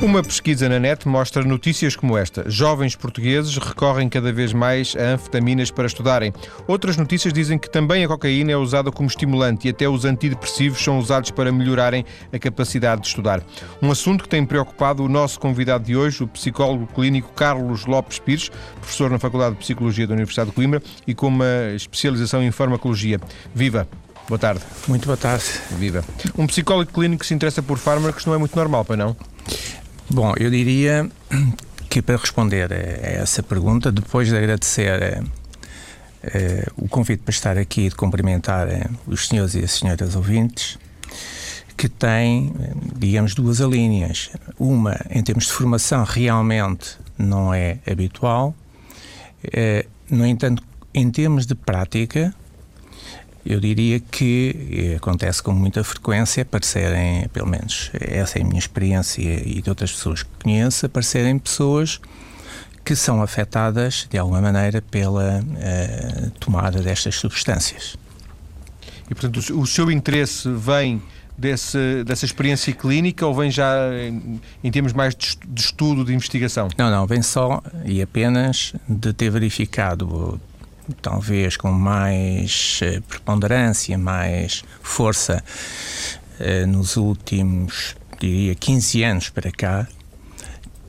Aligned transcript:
Uma 0.00 0.22
pesquisa 0.22 0.68
na 0.68 0.78
net 0.78 1.08
mostra 1.08 1.42
notícias 1.42 1.96
como 1.96 2.16
esta. 2.16 2.48
Jovens 2.48 2.94
portugueses 2.94 3.56
recorrem 3.58 4.08
cada 4.08 4.32
vez 4.32 4.52
mais 4.52 4.94
a 4.96 5.14
anfetaminas 5.14 5.72
para 5.72 5.88
estudarem. 5.88 6.32
Outras 6.68 6.96
notícias 6.96 7.32
dizem 7.32 7.58
que 7.58 7.68
também 7.68 8.04
a 8.04 8.08
cocaína 8.08 8.52
é 8.52 8.56
usada 8.56 8.92
como 8.92 9.08
estimulante 9.08 9.66
e 9.66 9.70
até 9.70 9.88
os 9.88 10.04
antidepressivos 10.04 10.78
são 10.78 11.00
usados 11.00 11.32
para 11.32 11.50
melhorarem 11.50 12.04
a 12.32 12.38
capacidade 12.38 13.02
de 13.02 13.08
estudar. 13.08 13.42
Um 13.82 13.90
assunto 13.90 14.22
que 14.22 14.28
tem 14.28 14.46
preocupado 14.46 15.02
o 15.02 15.08
nosso 15.08 15.40
convidado 15.40 15.82
de 15.82 15.96
hoje, 15.96 16.22
o 16.22 16.28
psicólogo 16.28 16.86
clínico 16.86 17.32
Carlos 17.32 17.84
Lopes 17.84 18.20
Pires, 18.20 18.50
professor 18.76 19.10
na 19.10 19.18
Faculdade 19.18 19.56
de 19.56 19.62
Psicologia 19.62 20.06
da 20.06 20.14
Universidade 20.14 20.50
de 20.50 20.54
Coimbra 20.54 20.80
e 21.08 21.14
com 21.14 21.26
uma 21.26 21.72
especialização 21.74 22.40
em 22.40 22.52
farmacologia. 22.52 23.18
Viva! 23.52 23.88
Boa 24.28 24.38
tarde. 24.38 24.60
Muito 24.86 25.06
boa 25.06 25.16
tarde. 25.16 25.44
Viva. 25.72 26.04
Um 26.36 26.46
psicólogo 26.46 26.92
clínico 26.92 27.22
que 27.22 27.26
se 27.26 27.34
interessa 27.34 27.62
por 27.62 27.78
fármacos 27.78 28.26
não 28.26 28.34
é 28.34 28.38
muito 28.38 28.54
normal, 28.54 28.84
para 28.84 28.96
não? 28.96 29.16
Bom, 30.10 30.32
eu 30.38 30.50
diria 30.50 31.06
que 31.90 32.00
para 32.00 32.16
responder 32.16 32.72
a 32.72 32.76
essa 32.76 33.42
pergunta, 33.42 33.92
depois 33.92 34.26
de 34.28 34.36
agradecer 34.38 35.02
eh, 35.02 35.22
eh, 36.22 36.66
o 36.78 36.88
convite 36.88 37.22
para 37.22 37.30
estar 37.30 37.58
aqui 37.58 37.82
e 37.82 37.88
de 37.90 37.94
cumprimentar 37.94 38.68
eh, 38.68 38.88
os 39.06 39.28
senhores 39.28 39.54
e 39.54 39.58
as 39.58 39.72
senhoras 39.72 40.16
ouvintes, 40.16 40.78
que 41.76 41.90
tem, 41.90 42.54
digamos, 42.96 43.34
duas 43.34 43.58
linhas. 43.58 44.30
Uma, 44.58 44.98
em 45.10 45.22
termos 45.22 45.44
de 45.44 45.52
formação, 45.52 46.02
realmente 46.04 46.96
não 47.18 47.52
é 47.52 47.78
habitual. 47.86 48.54
no 50.10 50.24
entanto, 50.24 50.62
em 50.94 51.10
termos 51.10 51.44
de 51.44 51.54
prática, 51.54 52.34
eu 53.44 53.60
diria 53.60 54.00
que 54.00 54.94
acontece 54.96 55.42
com 55.42 55.52
muita 55.52 55.82
frequência 55.82 56.42
aparecerem, 56.42 57.28
pelo 57.32 57.46
menos 57.46 57.90
essa 58.00 58.38
é 58.38 58.42
a 58.42 58.44
minha 58.44 58.58
experiência 58.58 59.22
e 59.22 59.62
de 59.62 59.68
outras 59.68 59.92
pessoas 59.92 60.22
que 60.22 60.30
conheço, 60.42 60.86
aparecerem 60.86 61.38
pessoas 61.38 62.00
que 62.84 62.96
são 62.96 63.22
afetadas 63.22 64.06
de 64.10 64.16
alguma 64.16 64.40
maneira 64.40 64.80
pela 64.80 65.40
uh, 65.40 66.30
tomada 66.40 66.80
destas 66.80 67.16
substâncias. 67.16 67.96
E 69.10 69.14
portanto 69.14 69.36
o, 69.38 69.66
seu 69.66 69.90
interesse 69.90 70.50
vem 70.50 71.02
desse, 71.36 72.02
dessa 72.04 72.24
experiência 72.24 72.72
clínica 72.72 73.26
ou 73.26 73.34
vem 73.34 73.50
já 73.50 73.74
em, 73.92 74.40
em 74.64 74.70
termos 74.70 74.92
mais 74.92 75.14
de, 75.14 75.36
de 75.46 75.60
estudo, 75.60 76.02
de 76.04 76.14
investigação? 76.14 76.68
Não, 76.78 76.90
não, 76.90 77.06
vem 77.06 77.20
só 77.20 77.62
e 77.84 78.00
apenas 78.00 78.74
de 78.88 79.12
ter 79.12 79.30
verificado 79.30 80.40
talvez 81.00 81.56
com 81.56 81.70
mais 81.72 82.80
eh, 82.82 83.00
preponderância, 83.00 83.96
mais 83.98 84.64
força 84.82 85.42
eh, 86.38 86.66
nos 86.66 86.96
últimos, 86.96 87.96
diria, 88.18 88.54
15 88.54 89.02
anos 89.02 89.28
para 89.28 89.50
cá, 89.50 89.86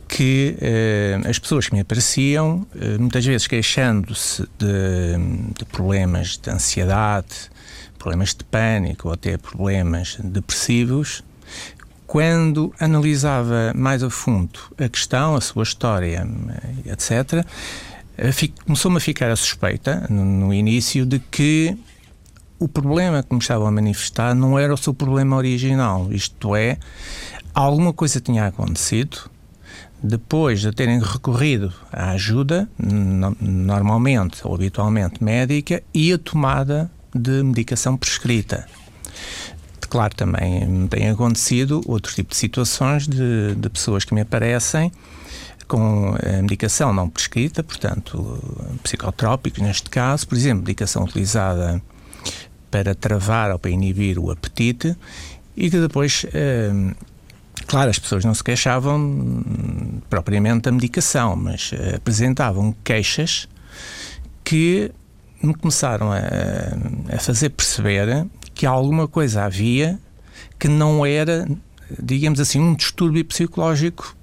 que 0.08 0.56
eh, 0.60 1.20
as 1.26 1.38
pessoas 1.38 1.68
que 1.68 1.74
me 1.74 1.82
apareciam, 1.82 2.66
muitas 3.00 3.26
vezes 3.26 3.48
queixando-se 3.48 4.44
de, 4.58 5.58
de, 5.58 5.66
problemas 5.66 6.38
de 6.38 6.50
ansiedade, 6.50 7.50
problemas 7.98 8.34
de 8.34 8.44
pânico 8.44 9.08
ou 9.10 9.14
até 9.14 9.38
problemas 9.38 10.18
depressivos, 10.24 11.24
quando 12.08 12.74
analisava 12.80 13.72
mais 13.76 14.02
a 14.02 14.10
fundo 14.10 14.60
a 14.80 14.90
questão, 14.90 15.36
a 15.36 15.42
sua 15.42 15.62
história, 15.62 16.28
etc., 16.88 17.46
começou-me 18.66 18.98
a 18.98 19.00
ficar 19.00 19.32
a 19.32 19.36
suspeita, 19.36 20.06
no, 20.10 20.26
no, 20.26 20.54
início, 20.54 21.06
de 21.06 21.20
que 21.20 21.78
o 22.60 22.68
problema 22.68 23.24
que 23.24 23.34
me 23.34 23.40
estavam 23.40 23.68
a 23.68 23.72
manifestar 23.72 24.36
não 24.36 24.60
era 24.60 24.74
o 24.74 24.78
seu 24.78 24.94
problema 24.94 25.38
original. 25.38 26.12
Isto 26.12 26.56
é, 26.56 26.78
alguma 27.54 27.94
coisa 27.94 28.20
tinha 28.20 28.48
acontecido 28.48 29.30
depois 30.02 30.62
de 30.62 30.72
terem 30.72 31.00
recorrido 31.00 31.74
à 31.92 32.12
ajuda, 32.12 32.70
normalmente 32.78 34.40
ou 34.44 34.56
habitualmente 34.56 35.24
médica, 35.24 35.84
e 35.94 36.14
a 36.14 36.18
tomada 36.18 36.90
de 37.14 37.44
medicação 37.44 37.98
prescrita. 37.98 38.66
Claro, 39.90 40.16
também 40.16 40.88
tem 40.88 41.10
acontecido 41.10 41.82
outro 41.88 42.14
tipo 42.14 42.30
de 42.30 42.36
situações 42.36 43.08
de, 43.08 43.56
de 43.56 43.70
pessoas 43.70 44.06
que 44.06 44.14
me 44.14 44.22
aparecem 44.22 44.92
com 45.70 46.16
a 46.16 46.42
medicação 46.42 46.92
não 46.92 47.08
prescrita, 47.08 47.64
portanto, 47.64 48.44
psicotrópicos 48.82 49.62
neste 49.62 49.88
caso, 49.88 50.28
por 50.28 50.36
exemplo, 50.36 50.64
medicação 50.64 51.04
utilizada 51.04 51.80
para 52.72 52.96
travar 52.96 53.52
ou 53.52 53.60
para 53.60 53.70
inibir 53.70 54.18
o 54.18 54.32
apetite 54.32 54.98
e 55.56 55.70
que 55.70 55.80
depois, 55.80 56.26
eh, 56.34 56.72
claro, 57.68 57.92
as 57.92 58.00
pessoas 58.00 58.26
não 58.26 58.34
se 58.34 58.44
queixavam 58.44 59.44
propriamente 60.10 60.64
da 60.64 60.72
medicação, 60.72 61.36
mas 61.36 61.72
eh, 61.72 61.98
apresentavam 61.98 62.76
queixas 62.84 63.48
que 64.44 64.92
me 65.42 65.54
começaram 65.54 66.12
a, 66.12 67.16
a 67.16 67.20
fazer 67.20 67.50
perceber 67.52 68.26
que 68.56 68.66
alguma 68.66 69.08
coisa 69.08 69.44
havia 69.44 70.00
que 70.58 70.68
não 70.68 71.06
era, 71.06 71.48
digamos 72.02 72.40
assim, 72.40 72.60
um 72.60 72.74
distúrbio 72.74 73.24
psicológico 73.24 74.16
eh, 74.16 74.19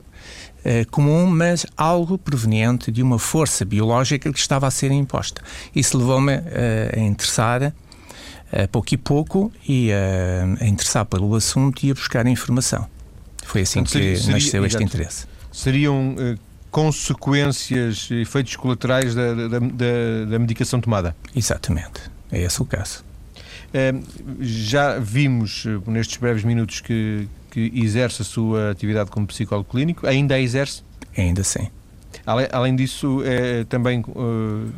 comum, 0.90 1.26
mas 1.26 1.64
algo 1.76 2.18
proveniente 2.18 2.90
de 2.90 3.02
uma 3.02 3.18
força 3.18 3.64
biológica 3.64 4.32
que 4.32 4.38
estava 4.38 4.66
a 4.66 4.70
ser 4.70 4.90
imposta. 4.90 5.42
Isso 5.74 5.96
levou-me 5.96 6.32
eh, 6.32 6.94
a 6.96 7.00
interessar 7.00 7.72
a 8.52 8.68
pouco 8.68 8.94
e 8.94 8.96
pouco 8.96 9.52
e 9.68 9.90
a, 9.92 10.64
a 10.64 10.66
interessar 10.66 11.04
pelo 11.04 11.34
assunto 11.34 11.84
e 11.84 11.90
a 11.90 11.94
buscar 11.94 12.26
informação. 12.26 12.86
Foi 13.44 13.62
assim 13.62 13.84
que 13.84 13.90
seria, 13.90 14.16
seria, 14.16 14.32
nasceu 14.32 14.66
este 14.66 14.76
exato. 14.76 14.84
interesse. 14.84 15.26
Seriam 15.52 16.14
uh, 16.14 16.38
consequências, 16.70 18.10
efeitos 18.10 18.56
colaterais 18.56 19.14
da, 19.14 19.34
da, 19.34 19.58
da, 19.58 20.24
da, 20.30 20.38
medicação 20.38 20.80
tomada? 20.80 21.16
Exatamente, 21.34 22.00
é 22.30 22.42
esse 22.42 22.60
o 22.60 22.64
caso. 22.64 23.04
Uh, 23.68 24.02
já 24.40 24.98
vimos 24.98 25.66
nestes 25.86 26.16
breves 26.16 26.44
minutos 26.44 26.80
que, 26.80 27.28
que 27.50 27.72
exerce 27.74 28.22
a 28.22 28.24
sua 28.24 28.70
atividade 28.70 29.10
como 29.10 29.26
psicólogo 29.26 29.68
clínico. 29.70 30.06
Ainda 30.06 30.34
a 30.34 30.40
exerce? 30.40 30.82
Ainda 31.16 31.42
sim. 31.42 31.68
Além, 32.24 32.48
além 32.52 32.76
disso, 32.76 33.22
é 33.24 33.64
também 33.64 34.00
uh, 34.00 34.72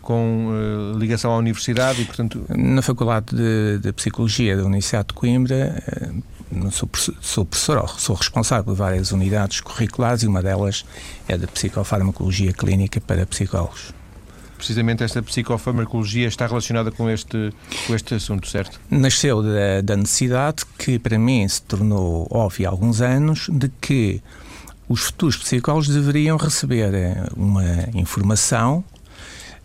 com 0.00 0.48
uh, 0.48 0.98
ligação 0.98 1.32
à 1.32 1.36
universidade 1.36 2.02
e, 2.02 2.04
portanto... 2.04 2.44
Na 2.48 2.82
Faculdade 2.82 3.34
de, 3.34 3.78
de 3.78 3.92
Psicologia 3.92 4.56
da 4.56 4.64
Universidade 4.64 5.08
de 5.08 5.14
Coimbra, 5.14 5.82
uh, 6.52 6.70
sou, 6.70 6.88
sou 7.20 7.44
professor, 7.44 7.88
sou 7.98 8.14
responsável 8.14 8.64
por 8.64 8.74
várias 8.74 9.12
unidades 9.12 9.60
curriculares 9.60 10.22
e 10.22 10.26
uma 10.26 10.42
delas 10.42 10.84
é 11.26 11.36
da 11.36 11.46
Psicofarmacologia 11.46 12.52
Clínica 12.52 13.00
para 13.00 13.26
Psicólogos 13.26 13.92
precisamente 14.64 15.04
esta 15.04 15.22
psicofarmacologia 15.22 16.26
está 16.26 16.46
relacionada 16.46 16.90
com 16.90 17.10
este, 17.10 17.52
com 17.86 17.94
este 17.94 18.14
assunto, 18.14 18.48
certo? 18.48 18.80
Nasceu 18.90 19.42
da, 19.42 19.82
da 19.82 19.94
necessidade 19.94 20.64
que 20.78 20.98
para 20.98 21.18
mim 21.18 21.46
se 21.46 21.60
tornou 21.60 22.26
óbvia 22.30 22.68
há 22.68 22.70
alguns 22.70 23.02
anos 23.02 23.46
de 23.52 23.68
que 23.78 24.22
os 24.88 25.02
futuros 25.02 25.36
psicólogos 25.36 25.88
deveriam 25.88 26.38
receber 26.38 26.94
eh, 26.94 27.26
uma 27.36 27.64
informação 27.94 28.82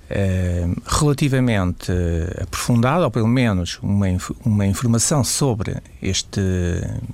eh, 0.09 0.67
relativamente 0.85 1.93
aprofundada, 2.41 3.05
ou 3.05 3.11
pelo 3.11 3.27
menos 3.27 3.79
uma, 3.81 4.05
uma 4.43 4.65
informação 4.65 5.23
sobre 5.23 5.77
este, 6.01 6.41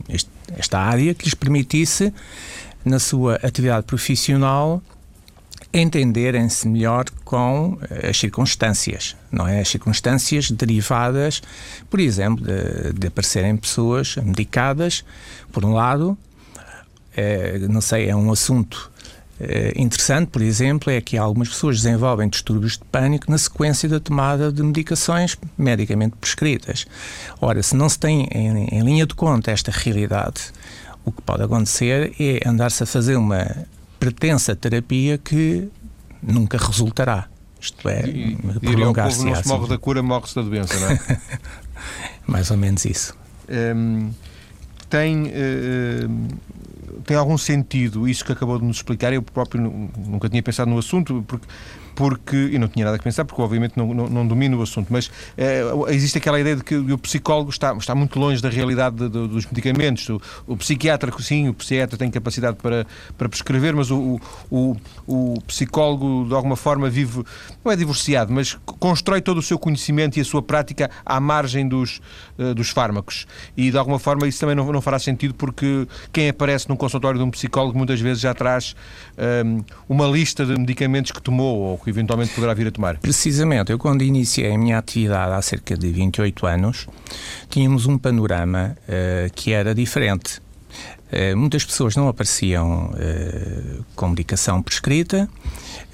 este, 0.09 0.29
esta 0.57 0.79
área 0.79 1.13
que 1.13 1.25
lhes 1.25 1.35
permitisse, 1.35 2.11
na 2.83 2.99
sua 2.99 3.35
atividade 3.35 3.85
profissional, 3.85 4.81
entenderem-se 5.79 6.67
melhor 6.67 7.05
com 7.23 7.77
eh, 7.89 8.09
as 8.09 8.17
circunstâncias, 8.17 9.15
não 9.31 9.47
é? 9.47 9.59
As 9.59 9.69
circunstâncias 9.69 10.49
derivadas, 10.49 11.41
por 11.89 11.99
exemplo, 11.99 12.45
de, 12.45 12.93
de 12.93 13.07
aparecerem 13.07 13.57
pessoas 13.57 14.15
medicadas, 14.15 15.03
por 15.51 15.65
um 15.65 15.73
lado, 15.73 16.17
é, 17.15 17.59
não 17.59 17.81
sei, 17.81 18.09
é 18.09 18.15
um 18.15 18.31
assunto 18.31 18.91
é, 19.39 19.73
interessante, 19.75 20.29
por 20.29 20.41
exemplo, 20.41 20.91
é 20.91 21.01
que 21.01 21.17
algumas 21.17 21.49
pessoas 21.49 21.81
desenvolvem 21.81 22.29
distúrbios 22.29 22.73
de 22.73 22.85
pânico 22.85 23.29
na 23.29 23.37
sequência 23.37 23.89
da 23.89 23.99
tomada 23.99 24.51
de 24.51 24.63
medicações 24.63 25.37
medicamente 25.57 26.15
prescritas. 26.15 26.87
Ora, 27.41 27.61
se 27.61 27.75
não 27.75 27.89
se 27.89 27.99
tem 27.99 28.27
em, 28.31 28.67
em 28.71 28.81
linha 28.81 29.05
de 29.05 29.13
conta 29.13 29.51
esta 29.51 29.71
realidade, 29.71 30.53
o 31.03 31.11
que 31.11 31.21
pode 31.21 31.43
acontecer 31.43 32.13
é 32.19 32.47
andar-se 32.47 32.83
a 32.83 32.85
fazer 32.85 33.17
uma 33.17 33.45
pretensa 34.05 34.55
terapia 34.55 35.17
que 35.17 35.67
nunca 36.21 36.57
resultará. 36.57 37.27
Isto 37.59 37.89
é, 37.89 38.03
prolongar-se. 38.61 39.25
não 39.25 39.35
se 39.35 39.47
morre 39.47 39.67
da 39.67 39.77
cura, 39.77 40.03
morre-se 40.03 40.35
da 40.35 40.43
doença, 40.43 40.79
não 40.79 40.91
é? 40.91 41.21
Mais 42.27 42.51
ou 42.51 42.57
menos 42.57 42.85
isso. 42.85 43.17
Um, 43.49 44.11
tem, 44.87 45.23
uh, 45.23 46.27
tem 47.03 47.17
algum 47.17 47.37
sentido 47.37 48.07
isso 48.07 48.23
que 48.23 48.31
acabou 48.31 48.59
de 48.59 48.65
nos 48.65 48.77
explicar? 48.77 49.11
Eu 49.11 49.23
próprio 49.23 49.61
nunca 49.97 50.29
tinha 50.29 50.43
pensado 50.43 50.69
no 50.69 50.77
assunto, 50.77 51.23
porque 51.27 51.47
porque, 51.95 52.35
e 52.51 52.59
não 52.59 52.67
tinha 52.67 52.85
nada 52.85 52.97
a 52.97 52.99
pensar, 52.99 53.23
porque 53.25 53.41
obviamente 53.41 53.77
não, 53.77 53.93
não, 53.93 54.07
não 54.07 54.27
domino 54.27 54.59
o 54.59 54.61
assunto, 54.61 54.87
mas 54.91 55.07
uh, 55.07 55.89
existe 55.89 56.17
aquela 56.17 56.39
ideia 56.39 56.57
de 56.57 56.63
que 56.63 56.75
o 56.75 56.97
psicólogo 56.97 57.49
está, 57.49 57.73
está 57.73 57.95
muito 57.95 58.19
longe 58.19 58.41
da 58.41 58.49
realidade 58.49 58.97
de, 58.97 59.09
de, 59.09 59.27
dos 59.27 59.45
medicamentos. 59.45 60.07
O, 60.09 60.21
o, 60.45 60.57
psiquiatra, 60.57 61.11
sim, 61.19 61.47
o 61.47 61.53
psiquiatra 61.53 61.97
tem 61.97 62.11
capacidade 62.11 62.57
para, 62.57 62.85
para 63.17 63.29
prescrever, 63.29 63.73
mas 63.73 63.89
o, 63.91 64.19
o, 64.51 64.75
o 65.07 65.41
psicólogo, 65.47 66.25
de 66.27 66.33
alguma 66.33 66.57
forma, 66.57 66.89
vive, 66.89 67.23
não 67.63 67.71
é 67.71 67.75
divorciado, 67.75 68.33
mas 68.33 68.57
constrói 68.79 69.21
todo 69.21 69.37
o 69.37 69.41
seu 69.41 69.57
conhecimento 69.57 70.17
e 70.17 70.21
a 70.21 70.25
sua 70.25 70.41
prática 70.41 70.91
à 71.05 71.19
margem 71.19 71.67
dos, 71.67 72.01
uh, 72.37 72.53
dos 72.53 72.69
fármacos. 72.69 73.25
E, 73.55 73.71
de 73.71 73.77
alguma 73.77 73.99
forma, 73.99 74.27
isso 74.27 74.39
também 74.39 74.55
não, 74.55 74.69
não 74.71 74.81
fará 74.81 74.99
sentido, 74.99 75.33
porque 75.33 75.87
quem 76.11 76.27
aparece 76.27 76.67
num 76.67 76.75
consultório 76.75 77.17
de 77.17 77.23
um 77.23 77.31
psicólogo 77.31 77.77
muitas 77.77 78.01
vezes 78.01 78.21
já 78.21 78.33
traz 78.33 78.75
um, 79.45 79.63
uma 79.87 80.07
lista 80.07 80.45
de 80.45 80.57
medicamentos 80.57 81.11
que 81.11 81.21
tomou 81.21 81.59
ou 81.59 81.77
que 81.85 81.91
eventualmente 81.91 82.33
poderá 82.33 82.53
vir 82.53 82.67
a 82.67 82.71
tomar? 82.71 82.97
Precisamente, 82.97 83.71
eu 83.71 83.77
quando 83.77 84.03
iniciei 84.03 84.51
a 84.53 84.57
minha 84.57 84.77
atividade 84.77 85.31
há 85.31 85.41
cerca 85.41 85.77
de 85.77 85.89
28 85.91 86.45
anos, 86.47 86.87
tínhamos 87.49 87.85
um 87.85 87.97
panorama 87.97 88.75
uh, 88.89 89.31
que 89.33 89.53
era 89.53 89.73
diferente. 89.73 90.41
Uh, 91.13 91.37
muitas 91.37 91.63
pessoas 91.63 91.95
não 91.95 92.07
apareciam 92.07 92.89
uh, 92.89 93.85
com 93.95 94.09
medicação 94.09 94.61
prescrita. 94.61 95.29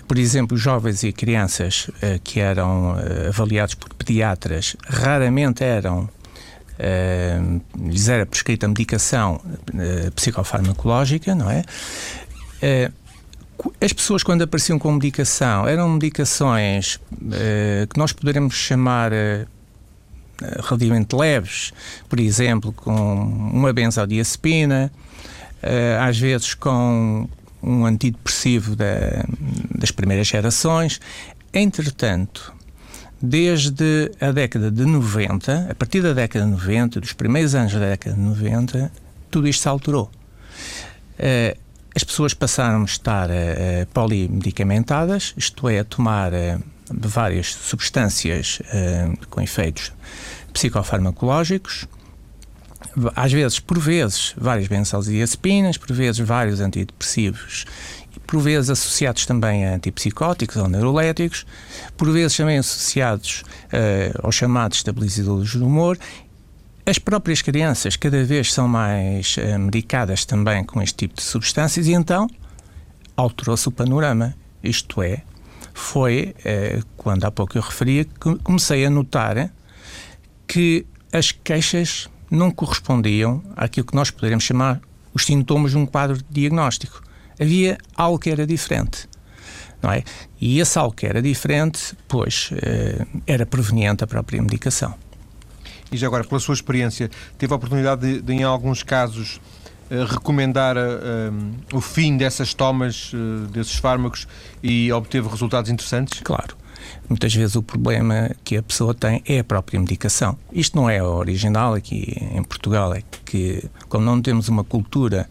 Por 0.07 0.17
exemplo, 0.17 0.57
jovens 0.57 1.03
e 1.03 1.13
crianças 1.13 1.89
que 2.21 2.41
eram 2.41 2.97
avaliados 3.29 3.75
por 3.75 3.93
pediatras 3.93 4.75
raramente 4.85 5.63
eram 5.63 6.09
lhes 7.79 8.09
era 8.09 8.25
prescrita 8.25 8.67
medicação 8.67 9.39
psicofarmacológica, 10.13 11.33
não 11.33 11.49
é? 11.49 11.63
As 13.79 13.93
pessoas, 13.93 14.23
quando 14.23 14.43
apareciam 14.43 14.79
com 14.79 14.91
medicação, 14.91 15.67
eram 15.67 15.89
medicações 15.89 16.95
uh, 16.95 17.87
que 17.87 17.97
nós 17.97 18.11
poderemos 18.11 18.55
chamar 18.55 19.11
uh, 19.11 19.47
relativamente 20.63 21.15
leves, 21.15 21.71
por 22.09 22.19
exemplo, 22.19 22.71
com 22.73 22.93
uma 22.93 23.71
benzodiazepina, 23.71 24.91
uh, 25.63 26.01
às 26.07 26.17
vezes 26.17 26.53
com 26.53 27.27
um 27.61 27.85
antidepressivo 27.85 28.75
da, 28.75 29.23
das 29.75 29.91
primeiras 29.91 30.27
gerações. 30.27 30.99
Entretanto, 31.53 32.53
desde 33.21 34.11
a 34.19 34.31
década 34.31 34.71
de 34.71 34.85
90, 34.85 35.67
a 35.69 35.75
partir 35.75 36.01
da 36.01 36.13
década 36.13 36.45
de 36.45 36.51
90, 36.51 36.99
dos 36.99 37.13
primeiros 37.13 37.53
anos 37.53 37.73
da 37.73 37.79
década 37.79 38.15
de 38.15 38.21
90, 38.21 38.91
tudo 39.29 39.47
isto 39.47 39.61
se 39.61 39.67
alterou. 39.67 40.09
Uh, 41.19 41.57
as 41.95 42.03
pessoas 42.03 42.33
passaram 42.33 42.81
a 42.81 42.85
estar 42.85 43.29
uh, 43.29 43.85
polimedicamentadas, 43.93 45.33
isto 45.35 45.67
é, 45.67 45.79
a 45.79 45.83
tomar 45.83 46.31
uh, 46.31 46.63
várias 46.89 47.53
substâncias 47.53 48.59
uh, 48.61 49.27
com 49.27 49.41
efeitos 49.41 49.91
psicofarmacológicos, 50.53 51.87
às 53.15 53.31
vezes, 53.31 53.59
por 53.59 53.79
vezes, 53.79 54.33
várias 54.37 54.67
benzodiazepinas, 54.67 55.77
por 55.77 55.93
vezes, 55.93 56.19
vários 56.19 56.59
antidepressivos, 56.59 57.65
por 58.27 58.41
vezes 58.41 58.69
associados 58.69 59.25
também 59.25 59.65
a 59.65 59.75
antipsicóticos 59.75 60.57
ou 60.57 60.67
neuroléticos, 60.67 61.45
por 61.95 62.11
vezes 62.11 62.35
também 62.35 62.57
associados 62.57 63.43
aos 64.21 64.35
chamados 64.35 64.79
estabilizadores 64.79 65.55
do 65.55 65.65
humor 65.65 65.97
as 66.85 66.97
próprias 66.97 67.41
crianças 67.41 67.95
cada 67.95 68.23
vez 68.23 68.51
são 68.51 68.67
mais 68.67 69.35
uh, 69.37 69.59
medicadas 69.59 70.25
também 70.25 70.63
com 70.63 70.81
este 70.81 70.95
tipo 70.95 71.15
de 71.15 71.21
substâncias 71.21 71.87
e 71.87 71.93
então 71.93 72.27
alterou-se 73.15 73.67
o 73.67 73.71
panorama. 73.71 74.33
Isto 74.63 75.01
é, 75.01 75.21
foi 75.73 76.35
uh, 76.39 76.85
quando 76.97 77.23
há 77.25 77.31
pouco 77.31 77.57
eu 77.57 77.61
referia 77.61 78.05
que 78.05 78.35
comecei 78.43 78.85
a 78.85 78.89
notar 78.89 79.51
que 80.47 80.85
as 81.13 81.31
queixas 81.31 82.09
não 82.29 82.49
correspondiam 82.49 83.43
àquilo 83.55 83.85
que 83.85 83.95
nós 83.95 84.09
poderíamos 84.09 84.43
chamar 84.43 84.79
os 85.13 85.25
sintomas 85.25 85.71
de 85.71 85.77
um 85.77 85.85
quadro 85.85 86.19
diagnóstico. 86.29 87.01
Havia 87.39 87.77
algo 87.95 88.17
que 88.17 88.29
era 88.29 88.47
diferente. 88.47 89.07
Não 89.81 89.91
é? 89.91 90.03
E 90.39 90.59
esse 90.59 90.77
algo 90.77 90.95
que 90.95 91.05
era 91.05 91.21
diferente, 91.21 91.95
pois, 92.07 92.49
uh, 92.51 93.21
era 93.27 93.45
proveniente 93.45 93.97
da 93.97 94.07
própria 94.07 94.41
medicação. 94.41 94.95
E 95.91 95.97
já 95.97 96.07
agora, 96.07 96.23
pela 96.23 96.39
sua 96.39 96.53
experiência, 96.53 97.09
teve 97.37 97.51
a 97.53 97.55
oportunidade 97.55 98.01
de, 98.01 98.21
de 98.21 98.33
em 98.33 98.43
alguns 98.43 98.83
casos, 98.83 99.41
uh, 99.89 100.05
recomendar 100.05 100.77
uh, 100.77 100.81
o 101.73 101.81
fim 101.81 102.17
dessas 102.17 102.53
tomas, 102.53 103.11
desses 103.51 103.75
fármacos 103.75 104.27
e 104.63 104.91
obteve 104.91 105.27
resultados 105.27 105.69
interessantes? 105.69 106.21
Claro. 106.21 106.55
Muitas 107.07 107.33
vezes 107.33 107.55
o 107.55 107.63
problema 107.63 108.31
que 108.43 108.57
a 108.57 108.63
pessoa 108.63 108.93
tem 108.93 109.21
é 109.27 109.39
a 109.39 109.43
própria 109.43 109.79
medicação. 109.79 110.37
Isto 110.51 110.77
não 110.77 110.89
é 110.89 111.03
original 111.03 111.73
aqui 111.73 112.17
em 112.33 112.43
Portugal, 112.43 112.93
é 112.93 113.03
que, 113.25 113.63
como 113.89 114.05
não 114.05 114.21
temos 114.21 114.47
uma 114.47 114.63
cultura 114.63 115.29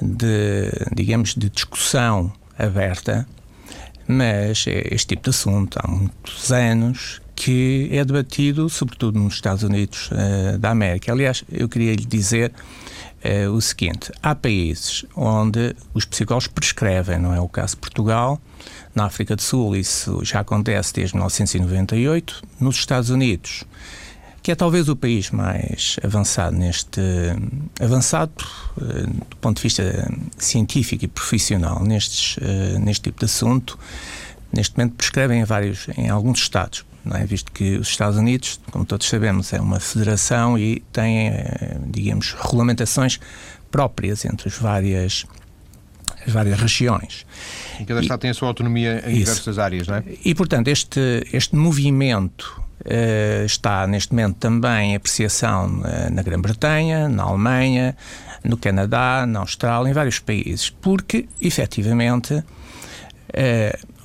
de, 0.00 0.70
digamos, 0.94 1.34
de 1.34 1.48
discussão 1.48 2.32
aberta, 2.58 3.26
mas 4.06 4.64
é 4.66 4.94
este 4.94 5.08
tipo 5.08 5.24
de 5.24 5.30
assunto 5.30 5.78
há 5.82 5.88
muitos 5.88 6.50
anos 6.50 7.20
que 7.38 7.88
é 7.92 8.04
debatido, 8.04 8.68
sobretudo 8.68 9.16
nos 9.16 9.34
Estados 9.34 9.62
Unidos 9.62 10.10
uh, 10.10 10.58
da 10.58 10.70
América. 10.70 11.12
Aliás, 11.12 11.44
eu 11.48 11.68
queria 11.68 11.94
lhe 11.94 12.04
dizer 12.04 12.52
uh, 13.24 13.52
o 13.52 13.60
seguinte: 13.60 14.10
há 14.20 14.34
países 14.34 15.04
onde 15.14 15.76
os 15.94 16.04
psicólogos 16.04 16.48
prescrevem, 16.48 17.16
não 17.16 17.32
é 17.32 17.40
o 17.40 17.48
caso 17.48 17.76
de 17.76 17.80
Portugal. 17.80 18.40
Na 18.92 19.04
África 19.04 19.36
do 19.36 19.42
Sul, 19.42 19.76
isso 19.76 20.18
já 20.24 20.40
acontece 20.40 20.92
desde 20.92 21.14
1998. 21.14 22.42
Nos 22.58 22.74
Estados 22.74 23.08
Unidos, 23.08 23.62
que 24.42 24.50
é 24.50 24.56
talvez 24.56 24.88
o 24.88 24.96
país 24.96 25.30
mais 25.30 25.96
avançado 26.02 26.56
neste 26.56 27.00
avançado 27.80 28.32
uh, 28.78 29.06
do 29.06 29.36
ponto 29.36 29.58
de 29.58 29.62
vista 29.62 30.12
científico 30.36 31.04
e 31.04 31.08
profissional 31.08 31.84
nestes, 31.84 32.36
neste 32.80 33.02
tipo 33.02 33.20
de 33.20 33.26
assunto. 33.26 33.78
Neste 34.52 34.76
momento 34.76 34.94
prescrevem 34.94 35.40
em 35.40 35.44
vários, 35.44 35.86
em 35.96 36.08
alguns 36.08 36.40
estados 36.40 36.87
é? 37.16 37.24
visto 37.24 37.50
que 37.52 37.76
os 37.76 37.88
Estados 37.88 38.18
Unidos, 38.18 38.60
como 38.70 38.84
todos 38.84 39.08
sabemos, 39.08 39.52
é 39.52 39.60
uma 39.60 39.80
federação 39.80 40.58
e 40.58 40.80
tem, 40.92 41.28
eh, 41.28 41.78
digamos, 41.86 42.32
regulamentações 42.32 43.20
próprias 43.70 44.24
entre 44.24 44.48
as 44.48 44.56
várias, 44.56 45.26
as 46.26 46.32
várias 46.32 46.58
regiões. 46.58 47.26
E 47.80 47.84
cada 47.84 48.00
Estado 48.00 48.18
e, 48.18 48.22
tem 48.22 48.30
a 48.30 48.34
sua 48.34 48.48
autonomia 48.48 49.02
em 49.06 49.12
isso. 49.12 49.18
diversas 49.18 49.58
áreas, 49.58 49.86
não 49.86 49.96
é? 49.96 50.04
E, 50.24 50.34
portanto, 50.34 50.68
este, 50.68 51.26
este 51.32 51.54
movimento 51.54 52.62
uh, 52.80 53.44
está 53.44 53.86
neste 53.86 54.12
momento 54.12 54.36
também 54.36 54.92
em 54.92 54.96
apreciação 54.96 55.80
uh, 55.80 56.12
na 56.12 56.22
Grã-Bretanha, 56.22 57.08
na 57.08 57.24
Alemanha, 57.24 57.96
no 58.44 58.56
Canadá, 58.56 59.26
na 59.26 59.40
Austrália, 59.40 59.90
em 59.90 59.92
vários 59.92 60.18
países, 60.18 60.70
porque, 60.70 61.28
efetivamente, 61.40 62.34
uh, 62.34 62.44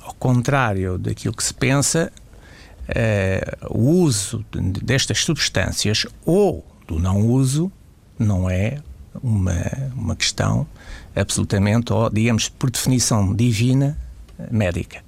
ao 0.02 0.14
contrário 0.14 0.98
daquilo 0.98 1.34
que 1.34 1.44
se 1.44 1.54
pensa, 1.54 2.12
o 3.70 3.78
uso 3.78 4.44
destas 4.82 5.20
substâncias 5.20 6.06
ou 6.24 6.64
do 6.86 6.98
não 6.98 7.26
uso 7.26 7.72
não 8.18 8.48
é 8.48 8.78
uma, 9.22 9.54
uma 9.94 10.16
questão 10.16 10.66
absolutamente, 11.14 11.92
ou 11.92 12.10
digamos, 12.10 12.48
por 12.48 12.70
definição 12.70 13.34
divina, 13.34 13.96
médica. 14.50 15.02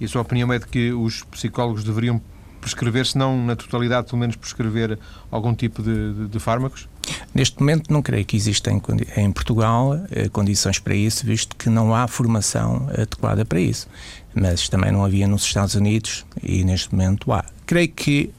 E 0.00 0.04
a 0.04 0.08
sua 0.08 0.22
opinião 0.22 0.52
é 0.52 0.58
de 0.58 0.66
que 0.66 0.92
os 0.92 1.22
psicólogos 1.24 1.84
deveriam 1.84 2.20
prescrever, 2.60 3.06
se 3.06 3.18
não 3.18 3.44
na 3.44 3.56
totalidade, 3.56 4.06
pelo 4.06 4.18
menos 4.18 4.36
prescrever 4.36 4.98
algum 5.30 5.54
tipo 5.54 5.82
de, 5.82 6.14
de, 6.14 6.28
de 6.28 6.38
fármacos? 6.38 6.88
Neste 7.34 7.58
momento 7.60 7.92
não 7.92 8.02
creio 8.02 8.24
que 8.24 8.36
existem 8.36 8.80
em 9.16 9.32
Portugal 9.32 9.94
eh, 10.10 10.28
condições 10.28 10.78
para 10.78 10.94
isso, 10.94 11.24
visto 11.24 11.56
que 11.56 11.68
não 11.68 11.94
há 11.94 12.06
formação 12.06 12.88
adequada 12.92 13.44
para 13.44 13.60
isso. 13.60 13.88
Mas 14.34 14.68
também 14.68 14.92
não 14.92 15.04
havia 15.04 15.26
nos 15.26 15.44
Estados 15.44 15.74
Unidos 15.74 16.24
e 16.42 16.64
neste 16.64 16.92
momento 16.92 17.32
há. 17.32 17.44
Creio 17.66 17.88
que 17.88 18.32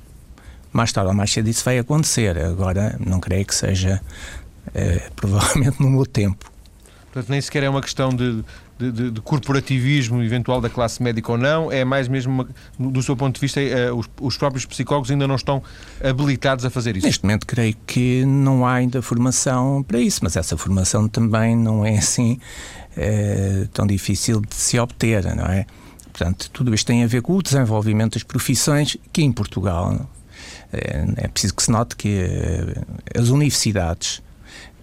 mais 0.72 0.92
tarde 0.92 1.10
ou 1.10 1.16
mais 1.16 1.32
cedo 1.32 1.50
isso 1.50 1.64
vai 1.64 1.78
acontecer. 1.78 2.38
Agora 2.38 2.98
não 3.06 3.20
creio 3.20 3.46
que 3.46 3.56
seja 3.56 4.02
eh, 4.74 5.10
provavelmente 5.16 5.82
no 5.82 5.90
meu 5.90 6.06
tempo. 6.06 6.52
Portanto, 7.12 7.30
nem 7.30 7.42
sequer 7.42 7.64
é 7.64 7.70
uma 7.70 7.82
questão 7.82 8.10
de, 8.10 8.44
de, 8.82 8.92
de, 8.92 9.12
de, 9.12 9.22
corporativismo 9.22 10.24
eventual 10.24 10.60
da 10.60 10.70
classe 10.70 11.04
médica 11.04 11.32
ou 11.32 11.38
não, 11.38 11.72
é 11.72 11.86
mais 11.86 12.08
mesmo, 12.08 12.34
uma, 12.34 12.48
do 12.92 13.04
seu 13.04 13.16
ponto 13.16 13.36
de 13.36 13.42
vista, 13.42 13.62
é, 13.62 13.92
os, 13.92 14.10
os, 14.20 14.38
próprios 14.38 14.66
psicólogos 14.66 15.12
ainda 15.12 15.28
não 15.28 15.36
estão 15.36 15.62
habilitados 16.04 16.66
a 16.66 16.70
fazer 16.70 16.98
isso? 16.98 17.06
Neste 17.06 17.24
momento, 17.24 17.46
creio 17.46 17.76
que 17.86 18.26
não 18.26 18.66
há 18.66 18.74
ainda 18.74 19.02
formação 19.02 19.84
para 19.84 20.00
isso, 20.00 20.22
mas 20.24 20.36
essa 20.36 20.58
formação 20.58 21.08
também 21.08 21.56
não 21.56 21.86
é 21.86 21.98
assim 21.98 22.40
é, 22.98 23.68
tão 23.72 23.86
difícil 23.86 24.42
de 24.42 24.56
se 24.56 24.80
obter, 24.80 25.24
não 25.36 25.46
é? 25.46 25.66
Portanto, 26.12 26.50
tudo 26.52 26.74
isto 26.74 26.88
tem 26.88 27.04
a 27.04 27.08
ver 27.08 27.22
com 27.22 27.36
o 27.36 27.42
desenvolvimento 27.42 28.14
das 28.14 28.24
profissões 28.24 28.98
que 29.14 29.22
em 29.22 29.32
Portugal 29.32 30.10
é, 30.74 31.06
é 31.18 31.28
preciso 31.28 31.54
que 31.54 31.64
se 31.64 31.72
note 31.72 31.96
que 31.96 32.26
as 33.16 33.30
universidades 33.30 34.22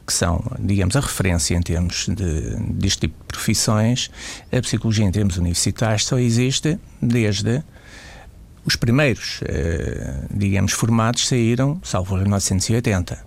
que 0.09 0.15
são, 0.15 0.43
digamos, 0.59 0.97
a 0.97 1.01
referência 1.01 1.55
em 1.55 1.61
termos 1.61 2.07
de, 2.09 2.57
deste 2.73 3.01
tipo 3.01 3.15
de 3.19 3.27
profissões, 3.27 4.11
a 4.51 4.59
psicologia 4.63 5.05
em 5.05 5.13
termos 5.13 5.37
universitários 5.37 6.07
só 6.07 6.19
existe 6.19 6.79
desde 7.01 7.63
os 8.65 8.75
primeiros, 8.75 9.41
eh, 9.45 10.25
digamos, 10.31 10.73
formados 10.73 11.29
saíram, 11.29 11.79
salvo 11.85 12.17
em 12.17 12.23
1980. 12.23 13.19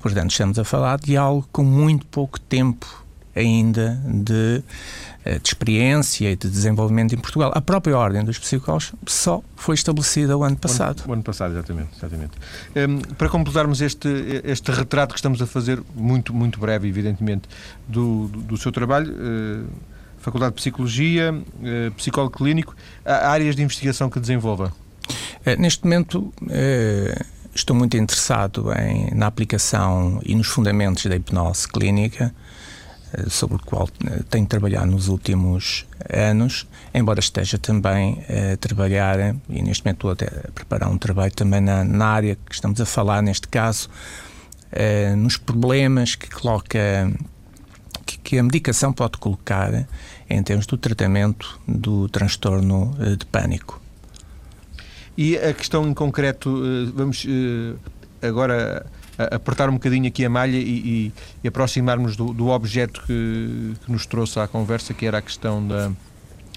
Portanto, 0.00 0.32
estamos 0.32 0.58
a 0.58 0.64
falar 0.64 0.98
de 0.98 1.16
algo 1.16 1.48
com 1.52 1.62
muito 1.62 2.04
pouco 2.06 2.40
tempo 2.40 3.06
ainda 3.38 4.00
de, 4.04 4.62
eh, 5.24 5.38
de, 5.38 5.48
experiência 5.48 6.30
e 6.30 6.36
de 6.36 6.48
desenvolvimento 6.48 7.14
em 7.14 7.18
Portugal. 7.18 7.52
A 7.54 7.60
própria 7.60 7.96
Ordem 7.96 8.24
dos 8.24 8.38
Psicólogos 8.38 8.92
só 9.06 9.42
foi 9.56 9.74
estabelecida 9.74 10.36
o 10.36 10.42
ano 10.42 10.56
passado. 10.56 11.00
O 11.00 11.02
ano, 11.02 11.10
o 11.10 11.12
ano 11.14 11.22
passado, 11.22 11.52
exatamente. 11.52 11.90
exatamente. 11.96 12.32
Um, 12.76 12.98
para 13.14 13.28
completarmos 13.28 13.80
este, 13.80 14.08
este 14.44 14.70
retrato 14.70 15.14
que 15.14 15.18
estamos 15.18 15.40
a 15.40 15.46
fazer, 15.46 15.82
muito, 15.94 16.34
muito 16.34 16.58
breve, 16.58 16.88
evidentemente, 16.88 17.48
do, 17.86 18.28
do, 18.28 18.40
do 18.40 18.56
seu 18.56 18.72
trabalho. 18.72 19.12
Uh, 19.12 19.66
Faculdade 20.20 20.50
de 20.50 20.56
Psicologia, 20.56 21.32
uh, 21.32 21.92
psicólogo 21.92 22.36
clínico, 22.36 22.74
há 23.04 23.30
áreas 23.30 23.54
de 23.54 23.62
investigação 23.62 24.10
que 24.10 24.18
desenvolva? 24.18 24.72
Uh, 25.46 25.60
neste 25.60 25.84
momento, 25.84 26.32
estou 27.54 27.74
muito 27.74 27.96
interessado 27.96 28.72
em, 28.72 29.14
na 29.14 29.26
aplicação 29.26 30.20
e 30.24 30.34
nos 30.34 30.46
fundamentos 30.46 31.04
da 31.06 31.16
hipnose 31.16 31.68
clínica 31.68 32.26
eh, 32.26 32.47
sobre 33.28 33.56
o 33.56 33.58
qual 33.58 33.88
eh, 34.06 34.22
tenho 34.28 34.46
trabalhado 34.46 34.86
nos 34.86 35.08
últimos 35.08 35.86
anos, 36.08 36.66
embora 36.94 37.20
esteja 37.20 37.58
também 37.58 38.22
a 38.28 38.56
trabalhar, 38.56 39.34
e 39.48 39.62
neste 39.62 39.84
momento 39.84 39.96
estou 39.96 40.10
até 40.10 40.26
a 40.26 40.52
preparar 40.52 40.90
um 40.90 40.98
trabalho 40.98 41.32
também 41.32 41.60
na, 41.60 41.84
na 41.84 42.06
área 42.06 42.36
que 42.36 42.54
estamos 42.54 42.80
a 42.80 42.86
falar, 42.86 43.22
neste 43.22 43.48
caso, 43.48 43.88
eh, 44.72 45.14
nos 45.16 45.36
problemas 45.36 46.14
que 46.14 46.28
coloca, 46.28 47.10
que, 48.04 48.38
a 48.38 48.42
medicação 48.42 48.92
pode 48.92 49.18
colocar 49.18 49.86
em 50.28 50.42
termos 50.42 50.66
do 50.66 50.76
tratamento 50.76 51.58
do 51.66 52.08
transtorno 52.08 52.94
de 53.16 53.24
pânico. 53.26 53.80
E 55.16 55.36
a 55.36 55.52
questão 55.52 55.88
em 55.88 55.94
concreto, 55.94 56.62
vamos 56.94 57.26
agora 58.22 58.86
apertar 59.18 59.68
um 59.68 59.74
bocadinho 59.74 60.06
aqui 60.06 60.24
a 60.24 60.30
malha 60.30 60.56
e, 60.56 60.60
e, 60.60 61.12
e 61.42 61.48
aproximarmos 61.48 62.16
do, 62.16 62.32
do 62.32 62.48
objeto 62.48 63.02
que, 63.06 63.74
que, 63.84 63.92
nos 63.92 64.06
trouxe 64.06 64.38
à 64.38 64.46
conversa, 64.46 64.94
que 64.94 65.04
era 65.04 65.18
a 65.18 65.22
questão 65.22 65.66
da, 65.66 65.90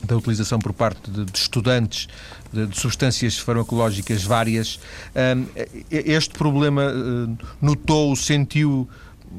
da 0.04 0.16
utilização 0.16 0.60
por 0.60 0.72
parte 0.72 1.10
de, 1.10 1.26
de 1.26 1.38
estudantes 1.38 2.08
de, 2.54 2.68
de, 2.68 2.80
substâncias 2.80 3.38
farmacológicas 3.38 4.24
várias. 4.24 4.80
este 5.90 6.34
problema 6.38 6.84
eh, 6.84 7.46
notou, 7.62 8.16
sentiu 8.16 8.88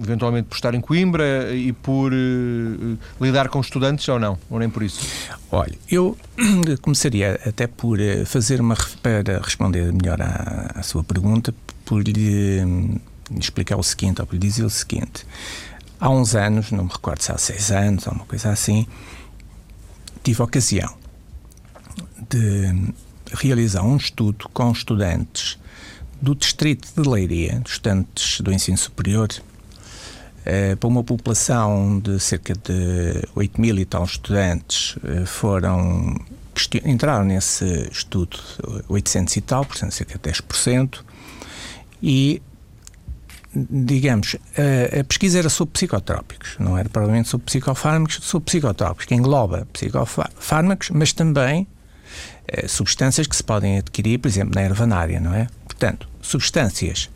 eventualmente 0.00 0.48
por 0.48 0.54
estar 0.54 0.74
em 0.74 0.80
Coimbra 0.80 1.54
e 1.54 1.70
por 1.70 2.12
uh, 2.14 2.98
lidar 3.20 3.50
com 3.50 3.60
estudantes 3.60 4.08
ou 4.08 4.18
não? 4.18 4.38
Ou 4.48 4.58
nem 4.58 4.70
por 4.70 4.82
isso? 4.82 5.06
Olha, 5.50 5.74
eu 5.90 6.16
começaria 6.80 7.38
até 7.44 7.66
por 7.66 7.98
fazer 8.24 8.60
uma. 8.62 8.74
para 9.02 9.38
responder 9.38 9.92
melhor 9.92 10.22
à, 10.22 10.72
à 10.76 10.82
sua 10.82 11.04
pergunta, 11.04 11.54
por 11.84 12.02
lhe 12.02 12.62
explicar 13.38 13.76
o 13.76 13.82
seguinte, 13.82 14.20
ou 14.20 14.28
lhe 14.30 14.38
dizer 14.38 14.64
o 14.64 14.70
seguinte. 14.70 15.26
Há 16.00 16.10
uns 16.10 16.34
anos, 16.34 16.70
não 16.72 16.84
me 16.84 16.90
recordo 16.90 17.22
se 17.22 17.30
há 17.30 17.38
seis 17.38 17.70
anos 17.70 18.06
ou 18.06 18.12
uma 18.12 18.24
coisa 18.24 18.50
assim, 18.50 18.86
tive 20.22 20.40
a 20.42 20.44
ocasião 20.44 20.94
de 22.28 22.92
realizar 23.32 23.82
um 23.82 23.96
estudo 23.96 24.48
com 24.52 24.70
estudantes 24.72 25.58
do 26.20 26.34
distrito 26.34 26.88
de 26.94 27.08
Leiria, 27.08 27.62
estudantes 27.66 28.40
do 28.40 28.52
ensino 28.52 28.78
superior, 28.78 29.28
eh, 30.44 30.76
para 30.76 30.88
uma 30.88 31.04
população 31.04 31.98
de 32.00 32.18
cerca 32.20 32.54
de 32.54 33.22
8 33.34 33.60
mil 33.60 33.78
e 33.78 33.84
tal 33.84 34.04
estudantes, 34.04 34.96
eh, 35.04 35.24
foram 35.24 36.16
entraram 36.84 37.24
nesse 37.24 37.88
estudo 37.90 38.38
800 38.88 39.36
e 39.36 39.40
tal, 39.40 39.64
portanto 39.64 39.92
cerca 39.92 40.14
de 40.14 40.20
10%, 40.20 41.04
e 42.02 42.42
digamos, 43.54 44.36
a, 44.56 45.00
a, 45.00 45.04
pesquisa 45.04 45.38
era 45.38 45.48
sobre 45.48 45.72
psicotrópicos, 45.72 46.56
não 46.58 46.76
era 46.76 46.88
provavelmente 46.88 47.28
sobre 47.28 47.46
psicofármacos, 47.46 48.18
sobre 48.22 48.46
psicotrópicos, 48.46 49.04
que 49.04 49.14
engloba 49.14 49.66
psicofármacos, 49.72 50.90
mas 50.90 51.12
também 51.12 51.66
eh, 52.48 52.66
substâncias 52.66 53.26
que 53.26 53.36
se 53.36 53.44
podem 53.44 53.78
adquirir, 53.78 54.18
por 54.18 54.28
exemplo, 54.28 54.54
na 54.54 54.62
ervanária, 54.62 55.20
não 55.20 55.34
é? 55.34 55.48
Portanto, 55.66 56.08
substâncias 56.20 57.10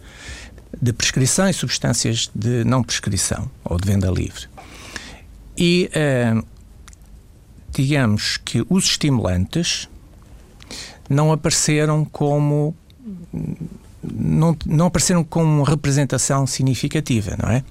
de 0.81 0.93
prescrição 0.93 1.49
e 1.49 1.55
substâncias 1.55 2.31
de 2.35 2.65
não 2.65 2.83
prescrição 2.83 3.51
ou 3.65 3.79
de 3.79 3.87
venda 3.87 4.11
livre. 4.11 4.47
E 5.57 5.91
eh, 5.95 6.35
digamos 7.73 8.37
que 8.37 8.65
os 8.69 8.85
estimulantes 8.85 9.89
não 11.09 11.33
apareceram 11.33 12.05
como 12.05 12.75
não, 14.15 14.57
não 14.65 14.87
apareceram 14.87 15.25
com 15.25 15.63
representação 15.63 16.47
significativa, 16.47 17.37
não 17.43 17.51
é? 17.51 17.65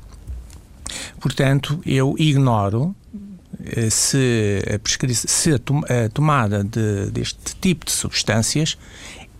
Portanto, 1.19 1.81
eu 1.85 2.15
ignoro 2.17 2.95
eh, 3.63 3.89
se 3.89 4.61
a, 4.67 5.17
se 5.27 5.53
a, 5.53 5.59
tom 5.59 5.81
a 5.89 6.09
tomada 6.09 6.63
de, 6.63 7.09
deste 7.11 7.55
tipo 7.59 7.85
de 7.85 7.91
substâncias 7.91 8.77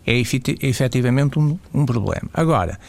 é 0.05 0.13
efetivamente 0.61 1.39
um, 1.39 1.57
um 1.73 1.85
problema. 1.85 2.29
Agora, 2.33 2.79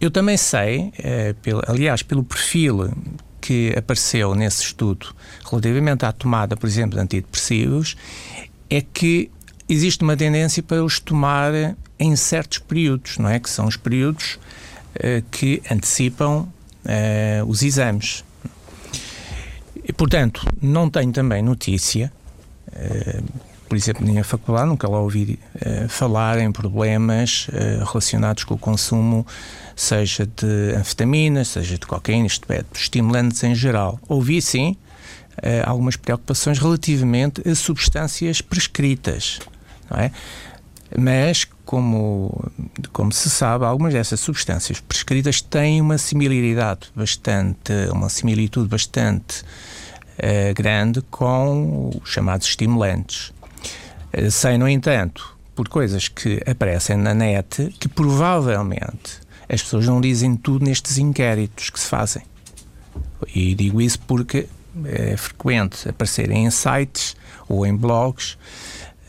eu 0.00 0.10
também 0.10 0.36
sei, 0.36 0.92
eh, 0.98 1.34
pelo, 1.42 1.62
aliás, 1.66 2.02
pelo 2.02 2.22
perfil 2.22 2.90
que 3.40 3.74
apareceu 3.76 4.34
nesse 4.34 4.62
estudo 4.62 5.14
relativamente 5.48 6.04
à 6.04 6.12
tomada, 6.12 6.56
por 6.56 6.66
exemplo, 6.66 6.96
de 6.96 7.02
antidepressivos, 7.02 7.96
é 8.70 8.80
que 8.80 9.30
existe 9.68 10.02
uma 10.02 10.16
tendência 10.16 10.62
para 10.62 10.82
os 10.82 10.98
tomar 11.00 11.52
em 11.98 12.14
certos 12.16 12.58
períodos, 12.58 13.18
não 13.18 13.28
é? 13.28 13.38
Que 13.40 13.50
são 13.50 13.66
os 13.66 13.76
períodos 13.76 14.38
uh, 14.96 15.22
que 15.30 15.62
antecipam 15.70 16.42
uh, 16.42 17.46
os 17.46 17.62
exames. 17.62 18.24
E, 19.84 19.92
portanto, 19.92 20.46
não 20.60 20.88
tenho 20.88 21.12
também 21.12 21.42
notícia, 21.42 22.12
uh, 22.68 23.24
por 23.68 23.76
exemplo, 23.76 24.04
na 24.04 24.12
minha 24.12 24.24
faculdade 24.24 24.68
nunca 24.68 24.88
lá 24.88 24.98
ouvi 24.98 25.38
falar 25.90 26.38
em 26.38 26.50
problemas 26.50 27.48
relacionados 27.86 28.42
com 28.44 28.54
o 28.54 28.58
consumo, 28.58 29.26
seja 29.76 30.24
de 30.24 30.74
anfetaminas, 30.74 31.48
seja 31.48 31.76
de 31.76 31.86
cocaína, 31.86 32.26
isto 32.26 32.50
é, 32.50 32.62
de 32.62 32.78
estimulantes 32.78 33.44
em 33.44 33.54
geral. 33.54 34.00
Ouvi 34.08 34.40
sim 34.40 34.74
algumas 35.66 35.96
preocupações 35.96 36.58
relativamente 36.58 37.46
a 37.46 37.54
substâncias 37.54 38.40
prescritas, 38.40 39.38
não 39.90 39.98
é? 40.00 40.12
Mas, 40.96 41.44
como, 41.64 42.50
como 42.92 43.12
se 43.12 43.28
sabe, 43.28 43.64
algumas 43.64 43.92
dessas 43.92 44.20
substâncias 44.20 44.80
prescritas 44.80 45.40
têm 45.42 45.80
uma 45.80 45.98
similaridade 45.98 46.90
bastante, 46.94 47.72
uma 47.92 48.08
similitude 48.08 48.68
bastante 48.68 49.42
uh, 49.42 50.54
grande 50.54 51.02
com 51.10 51.90
os 52.02 52.10
chamados 52.10 52.46
estimulantes. 52.46 53.32
Uh, 54.16 54.30
sei, 54.30 54.56
no 54.56 54.66
entanto, 54.66 55.36
por 55.54 55.68
coisas 55.68 56.08
que 56.08 56.42
aparecem 56.46 56.96
na 56.96 57.12
net, 57.12 57.74
que 57.78 57.88
provavelmente 57.88 59.20
as 59.48 59.62
pessoas 59.62 59.86
não 59.86 60.00
dizem 60.00 60.36
tudo 60.36 60.64
nestes 60.64 60.96
inquéritos 60.96 61.68
que 61.68 61.80
se 61.80 61.86
fazem. 61.86 62.22
E 63.34 63.54
digo 63.54 63.80
isso 63.80 63.98
porque 64.00 64.46
é 64.84 65.16
frequente 65.16 65.88
aparecerem 65.88 66.46
em 66.46 66.50
sites 66.50 67.16
ou 67.48 67.66
em 67.66 67.74
blogs 67.74 68.38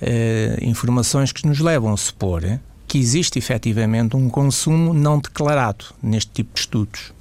eh, 0.02 0.58
informações 0.62 1.32
que 1.32 1.46
nos 1.48 1.60
levam 1.60 1.94
a 1.94 1.98
supor 1.98 2.60
que 2.90 2.98
existe 2.98 3.38
efetivamente 3.38 4.16
um 4.16 4.28
consumo 4.28 4.96
não 4.96 5.20
declarado 5.20 5.86
neste 6.02 6.32
tipo 6.32 6.56
de 6.56 6.62
estudos. 6.62 7.14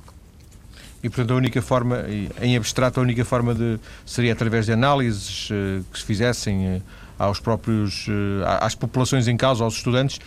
E, 1.02 1.08
portanto, 1.08 1.32
a 1.32 1.36
única 1.36 1.62
forma, 1.62 2.04
em 2.40 2.56
abstrato, 2.56 2.98
a 2.98 3.02
única 3.02 3.24
forma 3.24 3.54
de, 3.54 3.78
seria 4.04 4.32
através 4.32 4.66
de 4.66 4.72
análises 4.72 5.50
uh, 5.50 5.84
que 5.92 5.98
se 5.98 6.04
fizessem 6.04 6.76
uh, 6.76 6.82
aos 7.18 7.38
próprios, 7.38 8.08
uh, 8.08 8.44
às 8.60 8.74
populações 8.74 9.28
em 9.28 9.36
causa, 9.36 9.62
aos 9.62 9.74
estudantes, 9.74 10.18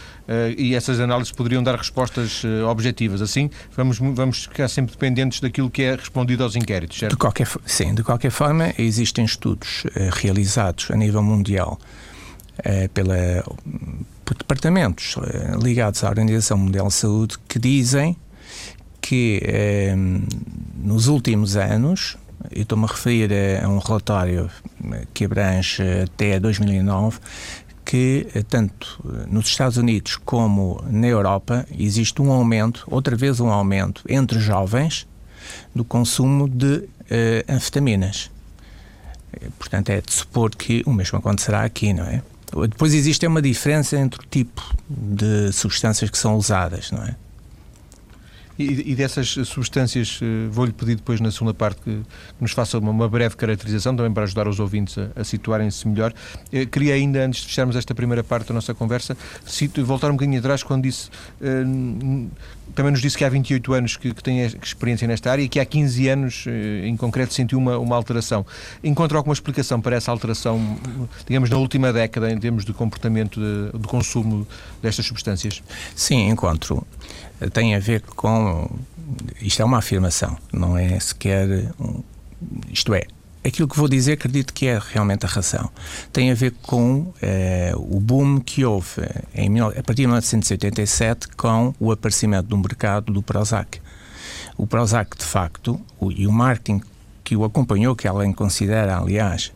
e 0.58 0.76
essas 0.76 1.00
análises 1.00 1.32
poderiam 1.32 1.62
dar 1.62 1.76
respostas 1.76 2.44
objetivas. 2.70 3.22
Assim, 3.22 3.50
vamos, 3.76 3.98
vamos 3.98 4.44
ficar 4.44 4.68
sempre 4.70 4.94
dependentes 4.94 5.42
daquilo 5.42 5.70
que 5.70 5.82
é 5.82 5.96
respondido 5.96 6.44
aos 6.44 6.56
inquéritos, 6.56 7.00
certo? 7.00 7.14
De 7.14 7.18
qualquer, 7.18 7.48
sim, 7.66 7.94
de 7.94 8.04
qualquer 8.04 8.32
forma, 8.32 8.74
existem 8.78 9.26
estudos 9.26 9.84
realizados 10.14 10.90
a 10.90 10.96
nível 10.96 11.24
mundial 11.24 11.80
eh, 11.80 12.11
pela, 12.94 13.44
por 14.32 14.38
departamentos 14.38 15.18
eh, 15.18 15.58
ligados 15.62 16.06
à 16.06 16.10
Organização 16.10 16.58
Mundial 16.58 16.88
de 16.88 16.94
Saúde 16.94 17.36
que 17.50 17.60
dizem 17.60 18.16
que 19.02 19.42
eh, 19.44 19.94
nos 20.78 21.08
últimos 21.08 21.58
anos, 21.58 22.18
e 22.50 22.62
estou-me 22.62 22.86
a 22.86 22.88
referir 22.88 23.30
a, 23.62 23.68
um 23.68 23.78
relatório 23.78 24.50
que 25.14 25.26
abrange 25.26 25.84
até 26.04 26.40
2009, 26.40 27.20
que 27.84 28.26
tanto 28.48 29.04
nos 29.28 29.48
Estados 29.48 29.76
Unidos 29.76 30.16
como 30.16 30.82
na 30.90 31.08
Europa 31.08 31.66
existe 31.78 32.22
um 32.22 32.32
aumento, 32.32 32.86
outra 32.88 33.18
vez 33.18 33.42
um 33.42 33.50
aumento 33.50 34.02
entre 34.08 34.40
jovens 34.40 35.06
do 35.76 35.84
consumo 35.84 36.48
de 36.48 36.88
anfetaminas. 37.50 38.32
Portanto, 39.60 39.90
é 39.90 40.00
de 40.00 40.14
supor 40.14 40.52
que 40.52 40.84
o 40.86 40.94
mesmo 40.94 41.18
acontecerá 41.20 41.64
aqui, 41.64 41.92
não 41.92 42.06
é? 42.06 42.22
Depois 42.70 42.94
existe 42.94 43.26
uma 43.26 43.42
diferença 43.42 43.98
entre 43.98 44.20
o 44.20 44.24
tipo 44.30 44.62
de 44.90 45.52
substâncias 45.52 46.10
que 46.10 46.18
são 46.18 46.36
usadas, 46.36 46.92
não 46.92 47.04
é? 47.04 47.16
E, 48.62 48.96
dessas 48.96 49.30
substâncias, 49.48 50.20
eh, 50.22 50.48
vou-lhe 50.52 50.72
pedir 50.72 50.96
depois 50.96 51.20
na 51.20 51.32
segunda 51.32 51.54
parte 51.54 51.82
que, 51.82 52.02
nos 52.40 52.52
faça 52.52 52.78
uma, 52.78 53.10
breve 53.10 53.36
caracterização, 53.36 53.96
também 53.96 54.14
para 54.14 54.24
ajudar 54.24 54.48
os 54.48 54.60
ouvintes 54.60 54.98
a, 55.16 55.24
situarem-se 55.24 55.88
melhor. 55.88 56.14
Eu 56.52 56.62
eh, 56.62 56.66
queria 56.66 56.94
ainda, 56.94 57.26
antes 57.26 57.42
de 57.42 57.48
fecharmos 57.48 57.76
esta 57.76 57.96
primeira 57.96 58.24
parte 58.24 58.50
da 58.50 58.54
nossa 58.54 58.74
conversa, 58.74 59.18
voltar 59.84 60.10
um 60.10 60.14
bocadinho 60.14 60.38
atrás 60.40 60.62
quando 60.64 60.84
disse 60.84 61.10
uh, 61.42 62.30
também 62.76 62.92
nos 62.92 63.02
disse 63.02 63.18
que 63.18 63.24
há 63.24 63.30
28 63.30 63.74
anos 63.74 63.98
que, 63.98 64.14
que 64.14 64.24
tem 64.24 64.42
experiência 64.42 65.08
nesta 65.08 65.32
área 65.32 65.42
e 65.44 65.50
que 65.50 65.60
há 65.60 65.66
15 65.66 66.08
anos, 66.10 66.46
em 66.84 66.96
concreto, 66.98 67.34
sentiu 67.34 67.58
uma, 67.58 67.78
uma 67.78 67.96
alteração. 67.96 68.46
Encontra 68.84 69.18
alguma 69.18 69.34
explicação 69.34 69.82
para 69.82 69.96
essa 69.96 70.12
alteração, 70.12 70.78
digamos, 71.28 71.50
na 71.50 71.58
última 71.58 71.92
década, 71.92 72.32
em 72.32 72.40
termos 72.40 72.66
de 72.66 72.74
comportamento 72.74 73.40
de, 73.40 73.78
de 73.78 73.88
consumo 73.88 74.48
destas 74.82 75.06
substâncias? 75.06 75.62
Sim, 75.96 76.30
encontro 76.30 76.86
tem 77.50 77.76
a 77.76 77.80
ver 77.80 78.02
com. 78.02 78.70
Isto 79.42 79.62
é 79.62 79.66
uma 79.66 79.80
afirmação, 79.80 80.38
não 80.54 80.78
é 80.78 81.00
sequer. 81.00 81.72
Isto 82.72 82.94
é, 82.94 83.06
aquilo 83.44 83.68
que 83.68 83.78
vou 83.78 83.88
dizer 83.88 84.14
acredito 84.14 84.54
que 84.54 84.68
é 84.68 84.80
realmente 84.80 85.26
a 85.26 85.30
razão. 85.30 85.70
Tem 86.14 86.32
a 86.32 86.36
ver 86.36 86.54
com 86.62 87.14
eh, 87.22 87.74
o 87.76 88.00
boom 88.00 88.40
que 88.40 88.64
houve 88.64 89.02
em, 89.34 89.60
a 89.60 89.72
partir 89.84 90.04
de 90.04 90.08
1987 90.08 91.30
com 91.30 91.74
o 91.80 91.92
aparecimento 91.92 92.48
do 92.48 92.58
mercado 92.58 93.12
do 93.12 93.22
Prozac. 93.22 93.82
O 94.58 94.68
Prozac, 94.68 95.18
de 95.18 95.26
facto, 95.26 95.80
o, 96.00 96.12
e 96.12 96.28
o 96.28 96.32
marketing 96.32 96.82
que 97.24 97.36
o 97.36 97.44
acompanhou, 97.44 97.96
que 97.96 98.08
além 98.08 98.32
considera, 98.32 98.98
aliás, 98.98 99.52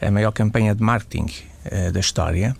a 0.00 0.10
maior 0.10 0.32
campanha 0.32 0.74
de 0.74 0.82
marketing 0.82 1.26
eh, 1.64 1.90
da 1.90 2.00
história, 2.00 2.56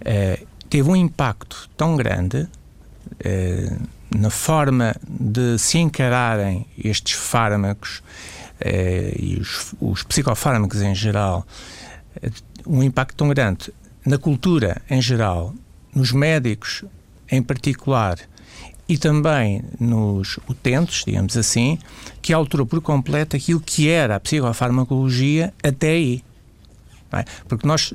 eh, 0.00 0.40
teve 0.68 0.88
um 0.88 0.96
impacto 0.96 1.68
tão 1.76 1.96
grande 1.96 2.48
eh, 3.18 3.72
na 4.14 4.30
forma 4.30 4.94
de 5.08 5.58
se 5.58 5.78
encararem 5.78 6.66
estes 6.82 7.12
fármacos 7.12 8.02
eh, 8.02 8.39
e 9.18 9.38
os, 9.40 9.74
os, 9.80 10.02
psicofármacos 10.02 10.82
em 10.82 10.94
geral, 10.94 11.46
eh, 12.22 12.30
um 12.66 12.82
impacto 12.82 13.16
tão 13.16 13.28
grande 13.28 13.72
na 14.04 14.18
cultura 14.18 14.80
em 14.88 15.00
geral, 15.00 15.54
nos 15.94 16.12
médicos 16.12 16.84
em 17.30 17.42
particular 17.42 18.18
e 18.88 18.98
também 18.98 19.62
nos 19.78 20.38
utentes, 20.48 21.04
digamos 21.06 21.36
assim, 21.36 21.78
que 22.20 22.32
alterou 22.32 22.66
por 22.66 22.80
completo 22.80 23.36
aquilo 23.36 23.60
que 23.60 23.88
era 23.88 24.16
a 24.16 24.20
psicofarmacologia 24.20 25.54
até 25.62 25.90
aí. 25.90 26.24
É? 27.12 27.24
Porque 27.48 27.66
nós, 27.66 27.92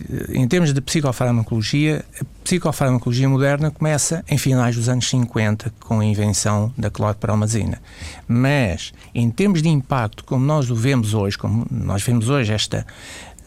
eh, 0.00 0.32
em 0.32 0.48
termos 0.48 0.72
de 0.72 0.80
psicofarmacologia, 0.80 2.04
a 2.20 2.24
psicofarmacologia 2.42 3.28
moderna 3.28 3.70
começa 3.70 4.24
em 4.28 4.38
finais 4.38 4.76
dos 4.76 4.88
anos 4.88 5.08
50 5.10 5.72
com 5.80 6.00
a 6.00 6.04
invenção 6.04 6.72
da 6.76 6.90
clorpromazina. 6.90 7.80
Mas, 8.26 8.94
em 9.14 9.30
termos 9.30 9.60
de 9.60 9.68
impacto, 9.68 10.24
como 10.24 10.44
nós 10.44 10.70
o 10.70 10.74
vemos 10.74 11.12
hoje, 11.12 11.36
como 11.36 11.66
nós 11.70 12.02
vemos 12.02 12.30
hoje 12.30 12.52
esta 12.52 12.86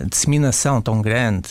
disseminação 0.08 0.82
tão 0.82 1.02
grande 1.02 1.50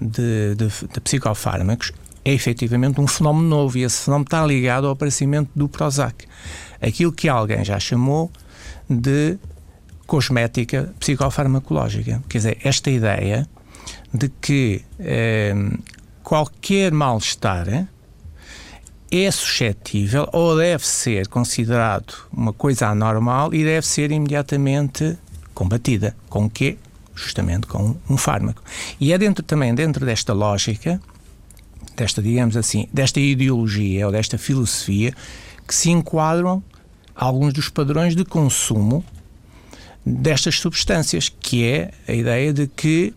de, 0.00 0.54
de, 0.54 0.68
de 0.92 1.00
psicofármacos, 1.00 1.92
é 2.24 2.32
efetivamente 2.32 3.00
um 3.00 3.06
fenómeno 3.06 3.48
novo 3.48 3.78
e 3.78 3.82
esse 3.82 4.04
fenómeno 4.04 4.24
está 4.24 4.46
ligado 4.46 4.86
ao 4.86 4.92
aparecimento 4.92 5.50
do 5.54 5.68
Prozac. 5.68 6.26
Aquilo 6.80 7.10
que 7.10 7.28
alguém 7.28 7.64
já 7.64 7.80
chamou 7.80 8.30
de 8.88 9.38
cosmética 10.06 10.92
psicofarmacológica. 10.98 12.22
Quer 12.28 12.38
dizer, 12.38 12.58
esta 12.64 12.90
ideia 12.90 13.46
de 14.12 14.28
que 14.28 14.82
eh, 15.00 15.54
qualquer 16.22 16.92
mal-estar 16.92 17.88
é 19.10 19.30
suscetível 19.30 20.26
ou 20.32 20.56
deve 20.56 20.86
ser 20.86 21.28
considerado 21.28 22.14
uma 22.32 22.52
coisa 22.52 22.88
anormal 22.88 23.52
e 23.52 23.62
deve 23.62 23.86
ser 23.86 24.10
imediatamente 24.10 25.18
combatida. 25.52 26.16
Com 26.28 26.46
o 26.46 26.50
quê? 26.50 26.78
Justamente 27.14 27.66
com 27.66 27.94
um 28.08 28.16
fármaco. 28.16 28.62
E 28.98 29.12
é 29.12 29.18
dentro 29.18 29.44
também 29.44 29.74
dentro 29.74 30.06
desta 30.06 30.32
lógica, 30.32 30.98
desta, 31.94 32.22
digamos 32.22 32.56
assim, 32.56 32.88
desta 32.92 33.20
ideologia 33.20 34.06
ou 34.06 34.12
desta 34.12 34.38
filosofia 34.38 35.12
que 35.66 35.74
se 35.74 35.90
enquadram 35.90 36.62
alguns 37.14 37.52
dos 37.52 37.68
padrões 37.68 38.16
de 38.16 38.24
consumo 38.24 39.04
destas 40.04 40.58
substâncias, 40.58 41.28
que 41.28 41.64
é 41.64 41.90
a 42.08 42.12
ideia 42.12 42.52
de 42.52 42.66
que 42.66 43.14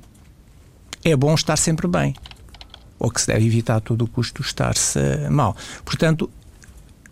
é 1.03 1.15
bom 1.15 1.33
estar 1.33 1.57
sempre 1.57 1.87
bem, 1.87 2.15
ou 2.97 3.09
que 3.11 3.21
se 3.21 3.27
deve 3.27 3.45
evitar 3.45 3.77
a 3.77 3.79
todo 3.79 4.03
o 4.03 4.07
custo 4.07 4.41
estar-se 4.41 4.99
mal. 5.29 5.55
Portanto, 5.83 6.29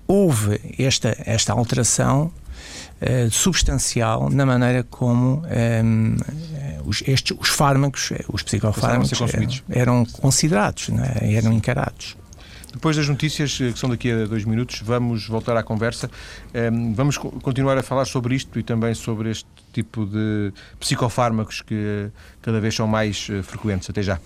houve 0.07 0.59
esta, 0.77 1.15
esta 1.25 1.53
alteração 1.53 2.31
uh, 3.01 3.31
substancial 3.31 4.29
na 4.29 4.45
maneira 4.45 4.83
como 4.83 5.37
um, 5.37 5.45
ehm, 5.49 6.17
os, 6.85 7.03
estes, 7.07 7.35
os 7.39 7.49
fármacos, 7.49 8.11
os 8.31 8.43
psicofármacos, 8.43 9.21
eram, 9.21 9.49
eram, 9.69 10.05
considerados, 10.05 10.89
é? 11.21 11.33
eram 11.33 11.53
encarados. 11.53 12.17
Depois 12.73 12.97
das 12.97 13.07
notícias, 13.07 13.59
eh, 13.61 13.71
que 13.71 13.77
são 13.77 13.87
daqui 13.87 14.11
a 14.11 14.25
dois 14.25 14.43
minutos, 14.45 14.81
vamos 14.83 15.27
voltar 15.27 15.55
à 15.55 15.61
conversa. 15.61 16.09
Ehm, 16.53 16.93
vamos 16.93 17.17
continuar 17.17 17.77
a 17.77 17.83
falar 17.83 18.05
sobre 18.05 18.33
isto 18.35 18.57
e 18.59 18.63
também 18.63 18.95
sobre 18.95 19.29
este 19.29 19.47
tipo 19.71 20.05
de 20.07 20.51
psicofármacos 20.79 21.61
que 21.61 22.09
cada 22.41 22.59
vez 22.59 22.73
são 22.73 22.87
mais 22.87 23.27
eh, 23.29 23.43
frequentes. 23.43 23.89
Até 23.91 24.01
já. 24.01 24.19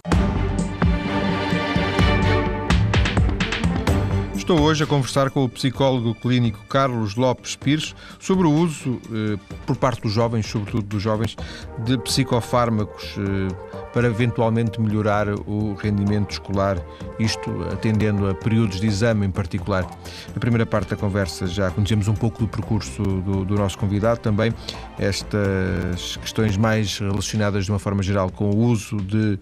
Estou 4.48 4.62
hoje 4.62 4.82
a 4.82 4.88
conversar 4.88 5.30
com 5.30 5.44
o 5.44 5.50
psicólogo 5.50 6.16
clínico 6.16 6.64
Carlos 6.70 7.18
Lopes 7.18 7.58
Pires 7.58 7.94
sobre 8.18 8.48
o 8.48 8.50
uso, 8.50 9.02
eh, 9.12 9.38
por 9.66 9.76
parte 9.76 10.02
dos 10.02 10.14
jovens, 10.14 10.46
sobretudo 10.46 10.84
dos 10.84 11.04
jovens, 11.04 11.36
de 11.80 11.98
psicofármacos 11.98 13.18
eh, 13.18 13.87
para 13.94 14.08
eventualmente 14.08 14.80
melhorar 14.80 15.28
o 15.30 15.74
rendimento 15.74 16.32
escolar, 16.32 16.78
isto 17.20 17.50
atendendo 17.72 18.28
a 18.30 18.36
períodos 18.36 18.80
de 18.80 18.88
exame 18.88 19.26
em 19.26 19.32
particular. 19.32 19.86
Na 20.34 20.40
primeira 20.40 20.66
parte 20.66 20.90
da 20.90 20.96
conversa 20.96 21.48
já 21.48 21.72
conhecemos 21.72 22.08
um 22.08 22.14
pouco 22.14 22.40
do 22.40 22.48
percurso 22.48 23.02
do, 23.02 23.46
do 23.46 23.56
nosso 23.56 23.78
convidado, 23.78 24.20
também 24.20 24.54
estas 25.00 26.18
questões 26.18 26.58
mais 26.58 27.00
relacionadas 27.00 27.66
de 27.66 27.72
uma 27.72 27.80
forma 27.80 28.04
geral 28.04 28.30
com 28.30 28.50
o 28.50 28.58
uso 28.58 28.98
de 28.98 29.40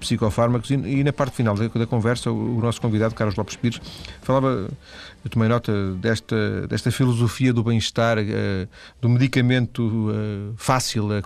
psicofármacos 0.00 0.70
e, 0.70 0.74
e 0.74 1.04
na 1.04 1.12
parte 1.12 1.36
final 1.36 1.54
da, 1.54 1.68
da 1.68 1.86
conversa 1.86 2.30
o, 2.30 2.58
o 2.58 2.60
nosso 2.60 2.80
convidado, 2.80 3.14
Carlos 3.14 3.36
Lopes 3.36 3.56
Pires, 3.56 3.80
falava 4.22 4.68
eu 5.26 5.30
tomei 5.30 5.48
nota 5.48 5.92
desta, 5.94 6.68
desta 6.68 6.92
filosofia 6.92 7.52
do 7.52 7.64
bem-estar, 7.64 8.16
uh, 8.16 8.68
do 9.00 9.08
medicamento 9.08 9.82
uh, 9.82 10.54
fácil, 10.56 11.08
a, 11.12 11.18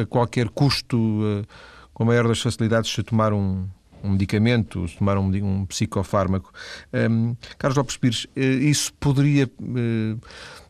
a, 0.00 0.06
qualquer 0.06 0.48
custo, 0.48 0.96
uh, 0.98 1.46
com 1.94 2.02
a 2.02 2.06
maior 2.06 2.28
das 2.28 2.40
facilidades, 2.40 2.92
se 2.92 3.02
tomar 3.02 3.32
um, 3.32 3.66
um 4.02 4.10
medicamento, 4.10 4.86
se 4.86 4.98
tomar 4.98 5.16
um, 5.16 5.28
um 5.28 5.64
psicofármaco. 5.64 6.52
Um, 6.92 7.34
Carlos 7.56 7.78
Lopes 7.78 7.96
Pires, 7.96 8.26
isso 8.36 8.92
poderia, 8.94 9.46
de 9.46 10.18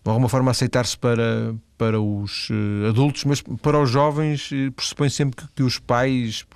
alguma 0.05 0.29
forma, 0.29 0.53
aceitar-se 0.53 0.97
para, 0.97 1.55
para 1.77 2.01
os 2.01 2.49
adultos, 2.89 3.25
mas 3.25 3.41
para 3.41 3.81
os 3.81 3.91
jovens 3.91 4.51
pressupõe 4.77 5.11
sempre 5.11 5.45
que, 5.45 5.53
que 5.57 5.63
os 5.63 5.79
pais 5.81 6.47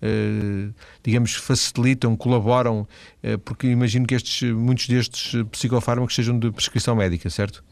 eh, 0.00 0.70
digamos, 1.02 1.34
facilitam, 1.34 2.16
colaboram, 2.16 2.86
eh, 3.22 3.36
porque 3.36 3.66
imagino 3.66 4.06
que 4.06 4.14
estes, 4.14 4.48
muitos 4.52 4.86
destes 4.86 5.42
psicofármacos 5.50 6.14
sejam 6.14 6.38
de 6.38 6.52
prescrição 6.52 6.94
médica, 6.94 7.28
certo? 7.28 7.64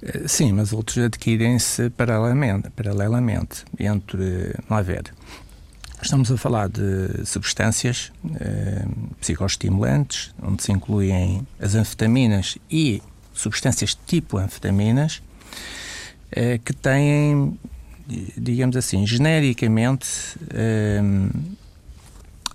Eh, 0.00 0.28
sim, 0.28 0.52
mas 0.52 0.72
outros 0.72 0.98
adquirem-se 0.98 1.90
paralelamente, 1.90 2.70
paralelamente 2.70 3.64
entre, 3.78 4.54
lá 4.68 4.80
ver, 4.80 5.12
Estamos 6.02 6.30
a 6.32 6.36
falar 6.36 6.68
de 6.68 7.26
substâncias 7.26 8.10
eh, 8.40 8.84
psicoestimulantes, 9.20 10.34
onde 10.42 10.62
se 10.62 10.72
incluem 10.72 11.46
as 11.60 11.74
anfetaminas 11.74 12.56
e 12.70 13.02
substâncias 13.34 13.94
tipo 14.06 14.38
anfetaminas, 14.38 15.22
eh, 16.32 16.58
que 16.58 16.72
têm 16.72 17.58
digamos 18.36 18.76
assim, 18.76 19.06
genericamente, 19.06 20.08
um, 21.02 21.30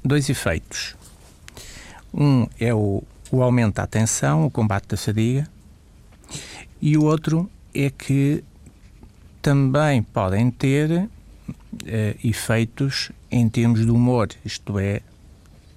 dois 0.04 0.30
efeitos. 0.30 0.96
Um 2.14 2.48
é 2.60 2.74
o, 2.74 3.04
o 3.32 3.42
aumento 3.42 3.76
da 3.76 3.84
atenção, 3.84 4.46
o 4.46 4.52
combate 4.52 4.88
da 4.90 4.98
fadiga, 4.98 5.48
e 6.82 6.98
o 6.98 7.04
outro 7.04 7.50
é 7.74 7.90
que 7.90 8.44
também 9.42 10.02
podem 10.02 10.50
ter 10.50 10.92
uh, 10.92 11.10
efeitos 12.24 13.12
em 13.38 13.50
termos 13.50 13.86
de 13.86 13.92
humor, 13.92 14.30
isto 14.46 14.80
é, 14.80 15.02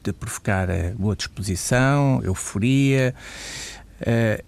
de 0.05 0.13
provocar 0.13 0.71
a 0.71 0.93
boa 0.97 1.17
disposição, 1.17 2.23
euforia, 2.23 3.13
uh, 4.01 4.45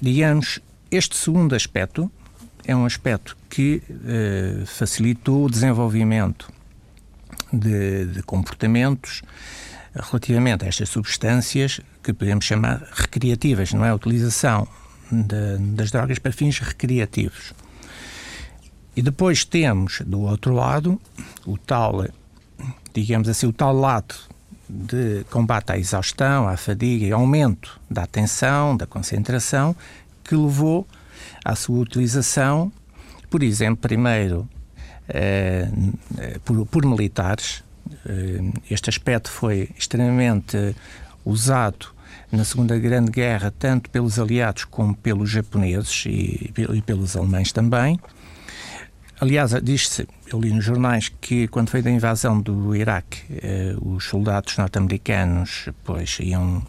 digamos, 0.00 0.60
este 0.88 1.16
segundo 1.16 1.56
aspecto 1.56 2.10
é 2.64 2.74
um 2.76 2.86
aspecto 2.86 3.36
que 3.50 3.82
uh, 3.90 4.64
facilitou 4.64 5.46
o 5.46 5.50
desenvolvimento 5.50 6.48
de, 7.52 8.06
de, 8.06 8.22
comportamentos 8.22 9.22
relativamente 9.94 10.64
a 10.64 10.68
estas 10.68 10.88
substâncias 10.88 11.80
que 12.00 12.12
podemos 12.12 12.44
chamar 12.44 12.86
recreativas, 12.92 13.72
não 13.72 13.84
é? 13.84 13.90
A 13.90 13.94
utilização 13.96 14.68
de, 15.10 15.58
das 15.74 15.90
drogas 15.90 16.20
para 16.20 16.30
fins 16.30 16.60
recreativos. 16.60 17.52
E 18.94 19.02
depois 19.02 19.44
temos, 19.44 20.00
do 20.06 20.20
outro 20.20 20.54
lado, 20.54 21.00
o 21.44 21.58
tal, 21.58 22.04
digamos 22.92 23.28
assim, 23.28 23.46
o 23.46 23.52
tal 23.52 23.74
lado 23.74 24.14
de 24.68 25.24
combate 25.30 25.72
à 25.72 25.78
exaustão, 25.78 26.48
à 26.48 26.56
fadiga 26.56 27.06
e 27.06 27.12
aumento 27.12 27.80
da 27.90 28.04
atenção, 28.04 28.76
da 28.76 28.86
concentração, 28.86 29.76
que 30.24 30.34
levou 30.34 30.86
à 31.44 31.54
sua 31.54 31.78
utilização, 31.80 32.72
por 33.28 33.42
exemplo, 33.42 33.76
primeiro 33.76 34.48
eh, 35.08 35.68
por, 36.44 36.64
por, 36.66 36.86
militares. 36.86 37.62
Eh, 38.06 38.40
este 38.70 38.88
aspecto 38.88 39.30
foi 39.30 39.68
extremamente 39.76 40.74
usado 41.24 41.86
na 42.30 42.44
Segunda 42.44 42.78
Grande 42.78 43.10
Guerra, 43.10 43.52
tanto 43.58 43.90
pelos 43.90 44.18
aliados 44.18 44.64
como 44.64 44.94
pelos 44.96 45.28
japoneses 45.28 46.04
e, 46.06 46.52
e 46.56 46.82
pelos 46.82 47.16
alemães 47.16 47.52
também. 47.52 48.00
Aliás, 49.22 49.52
diz-se, 49.62 50.08
eu 50.32 50.40
li 50.40 50.52
nos 50.52 50.64
jornais 50.64 51.08
que 51.20 51.46
quando 51.46 51.70
foi 51.70 51.80
da 51.80 51.88
invasão 51.88 52.40
do 52.40 52.74
Iraque, 52.74 53.22
eh, 53.40 53.72
os 53.80 54.06
soldados 54.06 54.58
norte-americanos 54.58 55.68
pois, 55.84 56.18
iam 56.18 56.60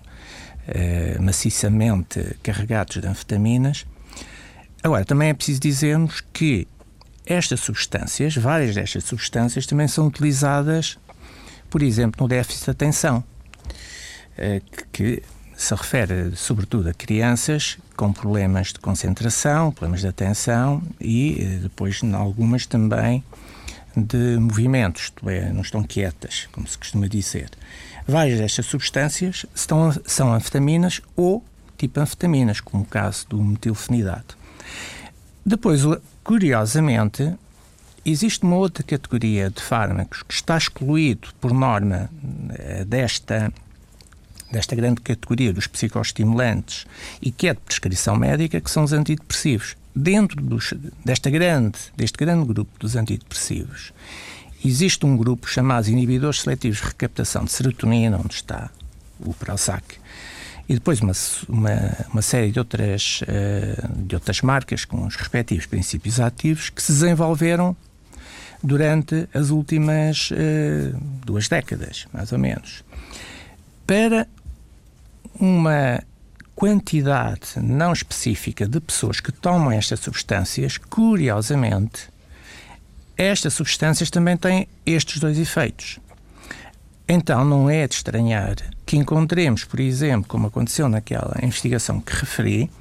eh, 0.67 1.17
maciçamente 1.19 2.37
carregados 2.43 3.01
de 3.01 3.07
anfetaminas. 3.07 3.87
Agora, 4.83 5.03
também 5.03 5.29
é 5.29 5.33
preciso 5.33 5.61
dizermos 5.61 6.21
que 6.31 6.67
estas 7.25 7.59
substâncias, 7.59 8.35
várias 8.35 8.75
destas 8.75 9.03
substâncias, 9.05 9.65
também 9.65 9.87
são 9.87 10.05
utilizadas, 10.05 10.99
por 11.71 11.81
exemplo, 11.81 12.21
no 12.21 12.27
déficit 12.27 12.65
de 12.65 12.69
atenção, 12.69 13.23
eh, 14.37 14.61
que 14.91 15.23
se 15.55 15.73
refere 15.73 16.35
sobretudo 16.35 16.89
a 16.89 16.93
crianças 16.93 17.77
com 17.95 18.11
problemas 18.11 18.73
de 18.73 18.79
concentração, 18.79 19.71
problemas 19.71 20.01
de 20.01 20.07
atenção 20.07 20.81
e 20.99 21.37
eh, 21.39 21.59
depois, 21.61 22.01
algumas 22.13 22.65
também, 22.65 23.23
de 23.95 24.37
movimentos, 24.39 25.03
isto 25.03 25.29
é, 25.29 25.51
não 25.53 25.61
estão 25.61 25.83
quietas, 25.83 26.47
como 26.51 26.67
se 26.67 26.77
costuma 26.77 27.07
dizer. 27.07 27.49
Várias 28.07 28.39
destas 28.39 28.65
substâncias 28.65 29.45
estão, 29.53 29.93
são 30.05 30.33
anfetaminas 30.33 31.01
ou 31.15 31.43
tipo 31.77 31.99
anfetaminas, 31.99 32.59
como 32.59 32.83
o 32.83 32.85
caso 32.85 33.27
do 33.29 33.41
metilfenidato. 33.41 34.37
Depois, 35.45 35.81
curiosamente, 36.23 37.33
existe 38.05 38.43
uma 38.43 38.55
outra 38.55 38.83
categoria 38.83 39.49
de 39.49 39.61
fármacos 39.61 40.23
que 40.23 40.33
está 40.33 40.57
excluído 40.57 41.29
por 41.39 41.53
norma 41.53 42.09
eh, 42.51 42.83
desta 42.85 43.51
desta 44.53 44.75
grande 44.75 45.01
categoria 45.01 45.51
dos 45.51 45.67
psicoestimulantes 45.67 46.85
e 47.21 47.31
que 47.31 47.47
é 47.47 47.53
de 47.53 47.59
prescrição 47.59 48.15
médica, 48.15 48.61
que 48.61 48.69
são 48.69 48.83
os 48.83 48.93
antidepressivos. 48.93 49.75
Dentro 49.95 50.41
dos, 50.41 50.73
desta 51.03 51.29
grande, 51.29 51.77
deste 51.97 52.17
grande 52.17 52.45
grupo 52.45 52.71
dos 52.79 52.95
antidepressivos, 52.95 53.91
existe 54.63 55.05
um 55.05 55.17
grupo 55.17 55.47
chamado 55.47 55.87
inibidores 55.87 56.41
seletivos 56.41 56.77
de 56.77 56.85
recaptação 56.85 57.43
de 57.45 57.51
serotonina, 57.51 58.17
onde 58.17 58.35
está 58.35 58.69
o 59.19 59.33
Prozac, 59.33 59.83
e 60.69 60.75
depois 60.75 61.01
uma, 61.01 61.13
uma, 61.49 61.97
uma 62.11 62.21
série 62.21 62.51
de 62.51 62.59
outras, 62.59 63.21
uh, 63.23 64.03
de 64.03 64.15
outras 64.15 64.41
marcas 64.41 64.85
com 64.85 65.05
os 65.05 65.15
respectivos 65.15 65.65
princípios 65.65 66.19
ativos 66.19 66.69
que 66.69 66.81
se 66.81 66.91
desenvolveram 66.91 67.75
durante 68.63 69.27
as 69.33 69.49
últimas 69.49 70.31
uh, 70.31 70.97
duas 71.25 71.49
décadas, 71.49 72.07
mais 72.13 72.31
ou 72.31 72.39
menos, 72.39 72.83
para 73.85 74.27
uma 75.43 76.01
quantidade 76.55 77.59
não 77.59 77.91
específica 77.91 78.65
de 78.65 78.79
pessoas 78.79 79.19
que 79.19 79.29
tomam 79.29 79.73
estas 79.73 79.99
substâncias, 79.99 80.77
curiosamente, 80.77 82.07
estas 83.17 83.53
substâncias 83.53 84.09
também 84.09 84.37
têm 84.37 84.69
estes 84.85 85.19
dois 85.19 85.37
efeitos. 85.37 85.99
Então 87.09 87.43
não 87.43 87.69
é 87.69 87.85
de 87.85 87.95
estranhar 87.95 88.55
que 88.85 88.95
encontremos, 88.95 89.65
por 89.65 89.81
exemplo, 89.81 90.29
como 90.29 90.47
aconteceu 90.47 90.87
naquela 90.87 91.37
investigação 91.43 91.99
que 91.99 92.15
referi, 92.15 92.71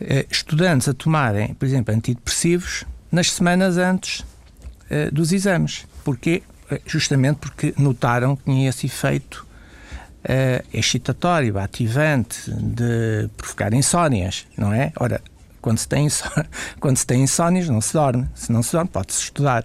eh, 0.00 0.24
estudantes 0.30 0.88
a 0.88 0.94
tomarem, 0.94 1.52
por 1.52 1.66
exemplo, 1.66 1.94
antidepressivos 1.94 2.86
nas 3.12 3.30
semanas 3.30 3.76
antes 3.76 4.24
eh, 4.88 5.10
dos 5.10 5.32
exames. 5.32 5.86
Porquê? 6.02 6.42
Eh, 6.70 6.80
justamente 6.86 7.36
porque 7.36 7.74
notaram 7.76 8.34
que 8.36 8.44
tinha 8.44 8.70
esse 8.70 8.86
efeito 8.86 9.46
uh, 10.24 10.66
excitatório, 10.72 11.58
ativante, 11.58 12.50
de 12.50 13.28
provocar 13.36 13.72
insónias, 13.72 14.46
não 14.56 14.72
é? 14.72 14.92
Ora, 14.98 15.20
quando 15.60 15.78
se 15.78 15.88
tem, 15.88 16.08
quando 16.80 16.96
se 16.96 17.06
tem 17.06 17.22
insónias, 17.22 17.68
não 17.68 17.80
se 17.80 17.92
dorme. 17.92 18.28
Se 18.34 18.52
não 18.52 18.62
se 18.62 18.72
dorme, 18.72 18.90
pode-se 18.90 19.22
estudar. 19.22 19.64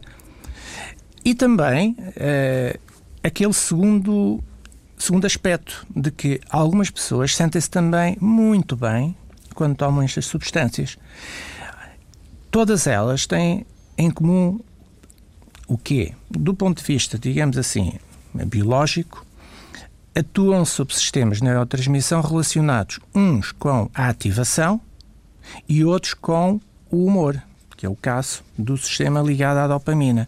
E 1.23 1.33
também 1.35 1.95
uh, 1.99 2.79
aquele 3.23 3.53
segundo, 3.53 4.41
segundo 4.97 5.25
aspecto 5.25 5.85
de 5.95 6.11
que 6.11 6.39
algumas 6.49 6.89
pessoas 6.89 7.35
sentem-se 7.35 7.69
também 7.69 8.17
muito 8.19 8.75
bem 8.75 9.15
quando 9.53 9.75
tomam 9.75 10.01
estas 10.01 10.25
substâncias. 10.25 10.97
Todas 12.49 12.87
elas 12.87 13.27
têm 13.27 13.65
em 13.97 14.09
comum 14.09 14.59
o 15.67 15.77
quê? 15.77 16.13
Do 16.31 16.53
ponto 16.53 16.79
de 16.79 16.83
vista, 16.83 17.19
digamos 17.19 17.57
assim, 17.57 17.93
biológico, 18.33 19.25
atuam 20.15 20.65
sobre 20.65 20.95
sistemas 20.95 21.37
de 21.37 21.43
neurotransmissão 21.43 22.21
relacionados 22.21 22.99
uns 23.13 23.51
com 23.51 23.89
a 23.93 24.09
ativação 24.09 24.81
e 25.67 25.83
outros 25.83 26.13
com 26.13 26.59
o 26.91 27.05
humor, 27.05 27.41
que 27.77 27.85
é 27.85 27.89
o 27.89 27.95
caso 27.95 28.43
do 28.57 28.77
sistema 28.77 29.21
ligado 29.21 29.57
à 29.57 29.67
dopamina. 29.67 30.27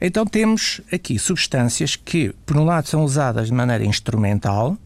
Então 0.00 0.26
temos 0.26 0.80
aqui 0.92 1.18
substâncias 1.18 1.96
que, 1.96 2.34
por 2.44 2.56
um 2.56 2.64
lado, 2.64 2.86
são 2.86 3.02
usadas 3.02 3.46
de 3.46 3.54
maneira 3.54 3.84
instrumental, 3.84 4.76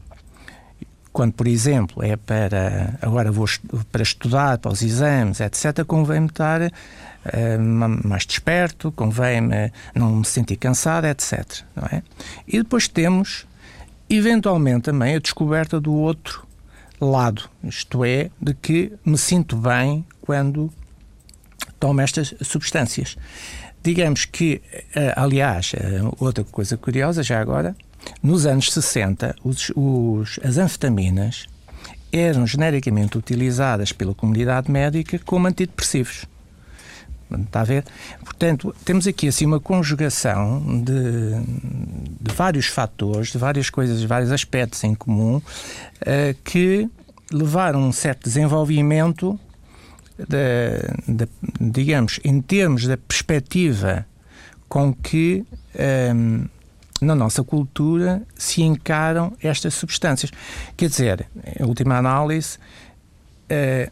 quando, 1.11 1.33
por 1.33 1.47
exemplo, 1.47 2.01
é 2.03 2.15
para 2.15 2.97
agora 3.01 3.31
vou 3.31 3.45
para 3.91 4.01
estudar, 4.01 4.57
para 4.57 4.71
os 4.71 4.81
exames, 4.81 5.41
etc., 5.41 5.83
convém-me 5.85 6.27
estar 6.27 6.61
uh, 6.61 6.71
mais 8.07 8.25
desperto, 8.25 8.91
convém-me 8.93 9.71
não 9.93 10.17
me 10.17 10.25
sentir 10.25 10.55
cansado, 10.55 11.05
etc. 11.07 11.63
Não 11.75 11.83
é? 11.91 12.01
E 12.47 12.57
depois 12.59 12.87
temos 12.87 13.45
eventualmente 14.15 14.83
também 14.83 15.15
a 15.15 15.19
descoberta 15.19 15.79
do 15.79 15.93
outro 15.93 16.47
lado, 16.99 17.49
isto 17.63 18.05
é, 18.05 18.29
de 18.39 18.53
que 18.53 18.93
me 19.03 19.17
sinto 19.17 19.55
bem 19.55 20.05
quando 20.21 20.71
tomo 21.79 22.01
estas 22.01 22.33
substâncias. 22.41 23.17
Digamos 23.83 24.25
que, 24.25 24.61
eh, 24.93 25.13
aliás, 25.15 25.71
eh, 25.75 26.01
outra 26.19 26.43
coisa 26.43 26.77
curiosa, 26.77 27.23
já 27.23 27.41
agora, 27.41 27.75
nos 28.21 28.45
anos 28.45 28.71
60, 28.71 29.35
os, 29.43 29.71
os, 29.75 30.39
as 30.43 30.57
anfetaminas 30.57 31.47
eram 32.11 32.45
genericamente 32.45 33.17
utilizadas 33.17 33.91
pela 33.91 34.13
comunidade 34.13 34.69
médica 34.69 35.17
como 35.25 35.47
antidepressivos. 35.47 36.25
Está 37.39 37.61
a 37.61 37.63
ver? 37.63 37.85
Portanto, 38.23 38.75
temos 38.83 39.07
aqui 39.07 39.27
assim 39.27 39.45
uma 39.45 39.59
conjugação 39.59 40.61
de, 40.83 41.31
de 42.19 42.33
vários 42.33 42.67
fatores, 42.67 43.31
de 43.31 43.37
várias 43.37 43.69
coisas, 43.69 43.99
de 43.99 44.07
vários 44.07 44.31
aspectos 44.31 44.83
em 44.83 44.93
comum 44.93 45.37
uh, 45.37 45.41
que 46.43 46.89
levaram 47.31 47.81
um 47.81 47.91
certo 47.91 48.23
desenvolvimento, 48.23 49.39
de, 50.17 51.15
de, 51.15 51.27
digamos, 51.59 52.19
em 52.23 52.41
termos 52.41 52.85
da 52.85 52.97
perspectiva 52.97 54.05
com 54.67 54.93
que 54.93 55.45
um, 55.75 55.81
ehm, 55.81 56.45
na 57.01 57.15
nossa 57.15 57.43
cultura 57.43 58.21
se 58.35 58.61
encaram 58.61 59.33
estas 59.41 59.73
substâncias. 59.73 60.31
Quer 60.77 60.87
dizer, 60.87 61.27
em 61.59 61.65
última 61.65 61.97
análise, 61.97 62.57
uh, 63.49 63.91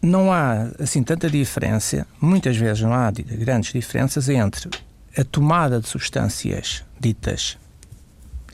não 0.00 0.32
há 0.32 0.70
assim 0.78 1.02
tanta 1.02 1.28
diferença, 1.28 2.06
muitas 2.20 2.56
vezes 2.56 2.82
não 2.82 2.92
há 2.92 3.10
grandes 3.10 3.72
diferenças 3.72 4.28
entre 4.28 4.70
a 5.16 5.24
tomada 5.24 5.80
de 5.80 5.88
substâncias 5.88 6.84
ditas 7.00 7.58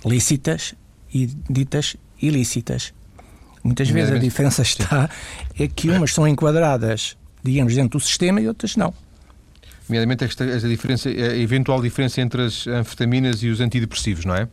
lícitas 0.05 0.75
e 1.13 1.27
ditas 1.49 1.97
ilícitas. 2.21 2.93
Muitas 3.63 3.89
vezes 3.89 4.13
a 4.13 4.19
diferença 4.19 4.63
está 4.63 5.09
é 5.59 5.67
que 5.67 5.89
umas 5.89 6.13
são 6.13 6.29
enquadradas, 6.29 7.17
digamos, 7.43 7.75
dentro 7.75 7.99
do 7.99 8.05
sistema 8.05 8.41
e 8.41 8.47
outras 8.47 8.77
não. 8.77 8.93
nomeadamente 9.89 10.25
esta, 10.25 10.45
esta 10.45 10.69
diferença, 10.69 11.09
a 11.09 11.37
eventual 11.37 11.81
diferença 11.81 12.21
entre 12.21 12.43
as 12.43 12.67
anfetaminas 12.67 13.43
e 13.43 13.49
os 13.49 13.61
antidepressivos, 13.61 14.25
não 14.27 14.35
é? 14.35 14.49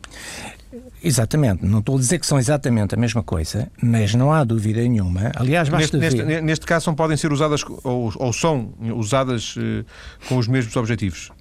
Exatamente, 1.03 1.65
não 1.65 1.79
estou 1.79 1.95
a 1.95 1.99
dizer 1.99 2.19
que 2.19 2.27
são 2.27 2.37
exatamente 2.37 2.93
a 2.93 2.97
mesma 2.97 3.23
coisa, 3.23 3.71
mas 3.81 4.13
não 4.13 4.31
há 4.31 4.43
dúvida 4.43 4.81
nenhuma. 4.81 5.31
Aliás, 5.35 5.67
basta 5.67 5.97
neste, 5.97 6.17
ver... 6.17 6.25
neste, 6.25 6.41
neste 6.43 6.65
caso, 6.65 6.93
podem 6.93 7.17
ser 7.17 7.31
usadas 7.31 7.63
ou, 7.83 8.13
ou 8.15 8.31
são 8.31 8.73
usadas 8.95 9.55
eh, 9.57 9.83
com 10.27 10.37
os 10.37 10.47
mesmos 10.47 10.75
objetivos? 10.75 11.31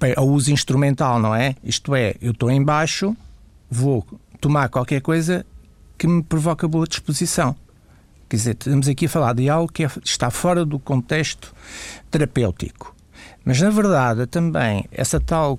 Bem, 0.00 0.14
o 0.16 0.22
uso 0.22 0.52
instrumental, 0.52 1.18
não 1.18 1.34
é? 1.34 1.56
Isto 1.64 1.94
é, 1.96 2.14
eu 2.22 2.30
estou 2.30 2.50
em 2.52 2.62
baixo, 2.62 3.16
vou 3.68 4.06
tomar 4.40 4.68
qualquer 4.68 5.00
coisa 5.00 5.44
que 5.98 6.06
me 6.06 6.22
provoca 6.22 6.68
boa 6.68 6.86
disposição. 6.86 7.56
Quer 8.28 8.36
dizer, 8.36 8.50
estamos 8.52 8.86
aqui 8.86 9.06
a 9.06 9.08
falar 9.08 9.34
de 9.34 9.50
algo 9.50 9.70
que 9.70 9.84
é, 9.84 9.90
está 10.04 10.30
fora 10.30 10.64
do 10.64 10.78
contexto 10.78 11.52
terapêutico. 12.10 12.94
Mas, 13.44 13.60
na 13.60 13.70
verdade, 13.70 14.26
também 14.26 14.84
essa 14.92 15.18
tal 15.18 15.58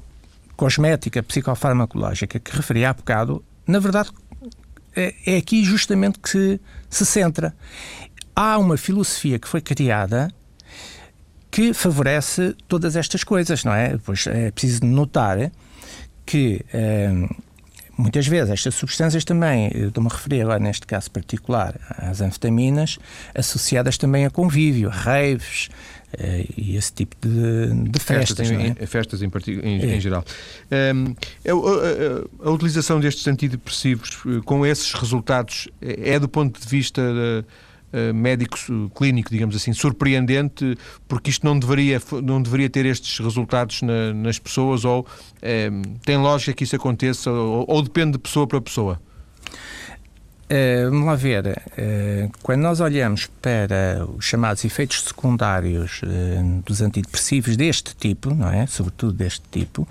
cosmética 0.62 1.24
psicofarmacológica 1.24 2.40
que 2.40 2.56
referi 2.56 2.86
há 2.86 2.94
bocado, 2.94 3.44
na 3.66 3.80
verdade, 3.80 4.12
é, 4.96 5.16
é 5.26 5.38
aqui 5.38 5.64
justamente 5.64 6.20
que 6.20 6.60
se, 6.88 7.04
centra. 7.04 7.56
Há 8.36 8.60
uma 8.60 8.78
filosofia 8.78 9.40
que 9.40 9.48
foi 9.48 9.60
criada 9.60 10.32
que 11.50 11.74
favorece 11.74 12.56
todas 12.68 12.96
estas 12.96 13.24
coisas, 13.24 13.64
não 13.64 13.74
é? 13.74 13.98
Pois 14.06 14.28
é 14.28 14.52
preciso 14.52 14.86
notar 14.86 15.52
que 16.28 16.64
eh, 16.72 17.28
muitas 18.02 18.28
vezes 18.28 18.52
estas 18.52 18.76
substâncias 18.76 19.24
também, 19.24 19.68
estou-me 19.74 20.10
a 20.10 20.14
referir 20.14 20.42
agora 20.42 20.60
neste 20.60 20.86
caso 20.86 21.10
particular 21.12 21.80
às 21.98 22.22
anfetaminas, 22.22 22.98
associadas 23.36 23.98
também 23.98 24.26
a 24.26 24.30
convívio, 24.30 24.90
a 24.90 24.94
raves, 24.94 25.70
Uh, 26.12 26.46
e 26.58 26.76
esse 26.76 26.92
tipo 26.92 27.16
de, 27.26 27.90
de 27.90 27.98
festas. 27.98 28.46
Festas, 28.46 28.52
em, 28.52 28.76
é? 28.78 28.86
festas 28.86 29.22
em, 29.22 29.32
em, 29.64 29.82
é. 29.82 29.96
em 29.96 30.02
geral. 30.02 30.26
Um, 30.70 31.16
a, 31.48 32.46
a, 32.46 32.50
a, 32.50 32.52
utilização 32.52 33.00
destes 33.00 33.26
antidepressivos 33.30 34.18
eh, 34.26 34.42
com 34.44 34.66
esses 34.66 34.92
resultados 34.92 35.70
é, 35.82 36.16
é 36.16 36.20
do 36.20 36.28
ponto 36.28 36.60
de 36.60 36.68
vista 36.68 37.02
uh, 37.94 38.14
médico 38.14 38.58
clínico, 38.96 39.30
digamos 39.30 39.56
assim, 39.56 39.74
surpreendente, 39.74 40.78
porque 41.08 41.30
isto 41.30 41.46
não 41.46 41.58
deveria, 41.58 42.02
não 42.24 42.42
deveria 42.42 42.70
ter 42.70 42.86
estes 42.86 43.20
resultados 43.20 43.82
na, 43.82 44.14
nas 44.14 44.40
pessoas 44.40 44.86
ou 44.86 45.06
um, 45.44 45.82
tem 46.06 46.18
lógica 46.18 46.54
que 46.54 46.64
isso 46.64 46.76
aconteça 46.76 47.32
ou, 47.32 47.66
ou 47.68 47.82
depende 47.82 48.14
de 48.14 48.20
pessoa 48.20 48.48
para 48.48 48.62
pessoa? 48.62 49.00
Uh, 50.52 50.90
vamos 50.90 51.06
lá 51.06 51.16
ver. 51.16 51.48
Uh, 51.48 52.30
quando 52.44 52.60
nós 52.60 52.82
olhamos 52.82 53.26
para 53.42 54.06
os 54.18 54.26
chamados 54.26 54.66
efeitos 54.66 55.02
secundários 55.04 56.02
uh, 56.04 56.62
dos 56.66 56.82
antidepressivos 56.82 57.56
deste 57.56 57.96
tipo, 57.96 58.36
não 58.36 58.52
é? 58.52 58.68
Sobretudo 58.68 59.14
deste 59.14 59.44
tipo, 59.50 59.88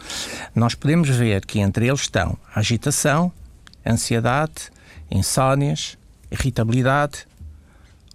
nós 0.55 0.75
podemos 0.75 1.09
ver 1.09 1.47
que 1.47 1.61
entre 1.61 1.87
eles 1.87 2.03
estão 2.03 2.37
agitação, 2.55 3.33
ansiedade, 3.87 4.71
insónias, 5.11 5.97
irritabilidade. 6.31 7.30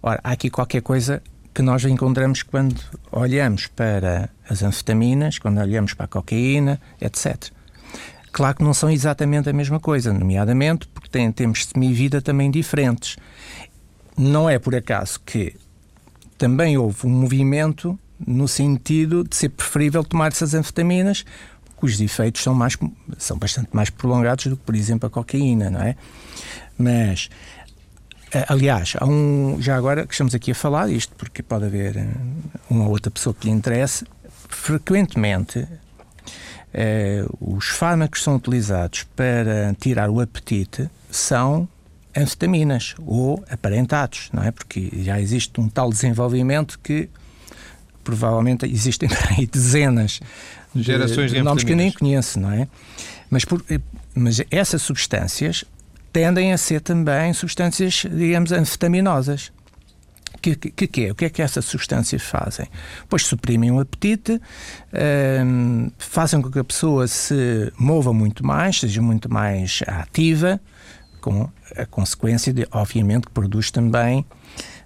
Ora, 0.02 0.20
há 0.22 0.32
aqui 0.32 0.50
qualquer 0.50 0.82
coisa 0.82 1.22
que 1.54 1.62
nós 1.62 1.84
encontramos 1.84 2.42
quando 2.42 2.78
olhamos 3.10 3.66
para 3.66 4.28
as 4.48 4.62
anfetaminas, 4.62 5.38
quando 5.38 5.58
olhamos 5.58 5.94
para 5.94 6.04
a 6.04 6.08
cocaína, 6.08 6.80
etc. 7.00 7.50
Claro 8.30 8.56
que 8.56 8.62
não 8.62 8.74
são 8.74 8.90
exatamente 8.90 9.48
a 9.48 9.52
mesma 9.52 9.80
coisa, 9.80 10.12
nomeadamente 10.12 10.86
porque 10.88 11.08
têm 11.08 11.32
tempos 11.32 11.60
de 11.60 11.66
semi-vida 11.72 12.20
também 12.20 12.50
diferentes. 12.50 13.16
Não 14.16 14.50
é 14.50 14.58
por 14.58 14.74
acaso 14.74 15.18
que 15.24 15.56
também 16.36 16.76
houve 16.76 17.06
um 17.06 17.10
movimento 17.10 17.98
no 18.24 18.46
sentido 18.46 19.24
de 19.24 19.34
ser 19.34 19.48
preferível 19.48 20.04
tomar 20.04 20.28
essas 20.28 20.52
anfetaminas, 20.52 21.24
cujos 21.76 22.00
efeitos 22.00 22.42
são, 22.42 22.54
mais, 22.54 22.76
são 23.18 23.38
bastante 23.38 23.68
mais 23.72 23.90
prolongados 23.90 24.46
do 24.46 24.56
que, 24.56 24.62
por 24.62 24.74
exemplo, 24.74 25.06
a 25.06 25.10
cocaína, 25.10 25.70
não 25.70 25.80
é? 25.80 25.96
Mas, 26.78 27.30
aliás, 28.48 28.94
há 28.98 29.06
um, 29.06 29.56
já 29.60 29.76
agora 29.76 30.06
que 30.06 30.12
estamos 30.12 30.34
aqui 30.34 30.50
a 30.50 30.54
falar 30.54 30.90
isto, 30.90 31.14
porque 31.16 31.42
pode 31.42 31.66
haver 31.66 31.96
eh, 31.96 32.08
uma 32.68 32.84
ou 32.84 32.90
outra 32.90 33.10
pessoa 33.10 33.34
que 33.34 33.46
lhe 33.46 33.52
interesse, 33.52 34.04
frequentemente 34.48 35.66
eh, 36.74 37.24
os 37.40 37.68
fármacos 37.68 38.18
que 38.18 38.24
são 38.24 38.36
utilizados 38.36 39.04
para 39.14 39.74
tirar 39.80 40.10
o 40.10 40.20
apetite 40.20 40.90
são 41.10 41.68
anfetaminas 42.16 42.94
ou 43.06 43.44
aparentados, 43.48 44.28
não 44.32 44.42
é? 44.42 44.50
Porque 44.50 44.90
já 45.02 45.20
existe 45.20 45.60
um 45.60 45.68
tal 45.68 45.90
desenvolvimento 45.90 46.78
que 46.82 47.08
provavelmente 48.02 48.66
existem 48.66 49.08
aí 49.30 49.46
dezenas 49.46 50.20
de, 50.74 50.82
Gerações 50.82 51.30
de, 51.30 51.38
de 51.38 51.42
nomes 51.42 51.64
que 51.64 51.72
eu 51.72 51.76
nem 51.76 51.90
conheço, 51.90 52.38
não 52.40 52.52
é? 52.52 52.68
Mas, 53.30 53.44
por, 53.44 53.62
mas 54.14 54.42
essas 54.50 54.82
substâncias 54.82 55.64
tendem 56.16 56.50
a 56.50 56.56
ser 56.56 56.80
também 56.80 57.30
substâncias, 57.34 58.06
digamos, 58.10 58.50
anfetaminosas 58.50 59.52
que, 60.40 60.56
que, 60.56 60.86
que 60.86 61.04
é? 61.04 61.12
O 61.12 61.14
que 61.14 61.26
é 61.26 61.28
que 61.28 61.42
essas 61.42 61.66
substâncias 61.66 62.22
fazem? 62.22 62.66
Pois 63.06 63.26
suprimem 63.26 63.70
o 63.70 63.80
apetite, 63.80 64.40
hum, 65.44 65.90
fazem 65.98 66.40
com 66.40 66.50
que 66.50 66.58
a 66.58 66.64
pessoa 66.64 67.06
se 67.06 67.70
mova 67.78 68.14
muito 68.14 68.46
mais, 68.46 68.80
seja 68.80 69.02
muito 69.02 69.30
mais 69.30 69.82
ativa, 69.86 70.58
com 71.20 71.50
a 71.76 71.84
consequência 71.84 72.50
de, 72.50 72.66
obviamente, 72.70 73.26
que 73.26 73.32
produz 73.32 73.70
também, 73.70 74.24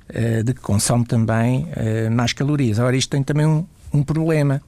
uh, 0.09 0.43
de 0.43 0.53
que 0.53 0.61
consome 0.61 1.05
também 1.05 1.69
uh, 1.77 2.11
mais 2.11 2.33
calorias. 2.33 2.81
Agora, 2.81 2.97
isto 2.97 3.11
tem 3.11 3.23
também 3.23 3.47
um, 3.47 3.64
um 3.93 4.03
problema. 4.03 4.61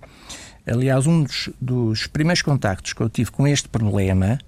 Aliás, 0.64 1.08
um 1.08 1.24
dos, 1.24 1.50
dos 1.60 2.06
primeiros 2.06 2.42
contactos 2.42 2.92
que 2.92 3.00
eu 3.00 3.10
tive 3.10 3.32
com 3.32 3.48
este 3.48 3.68
problema 3.68 4.38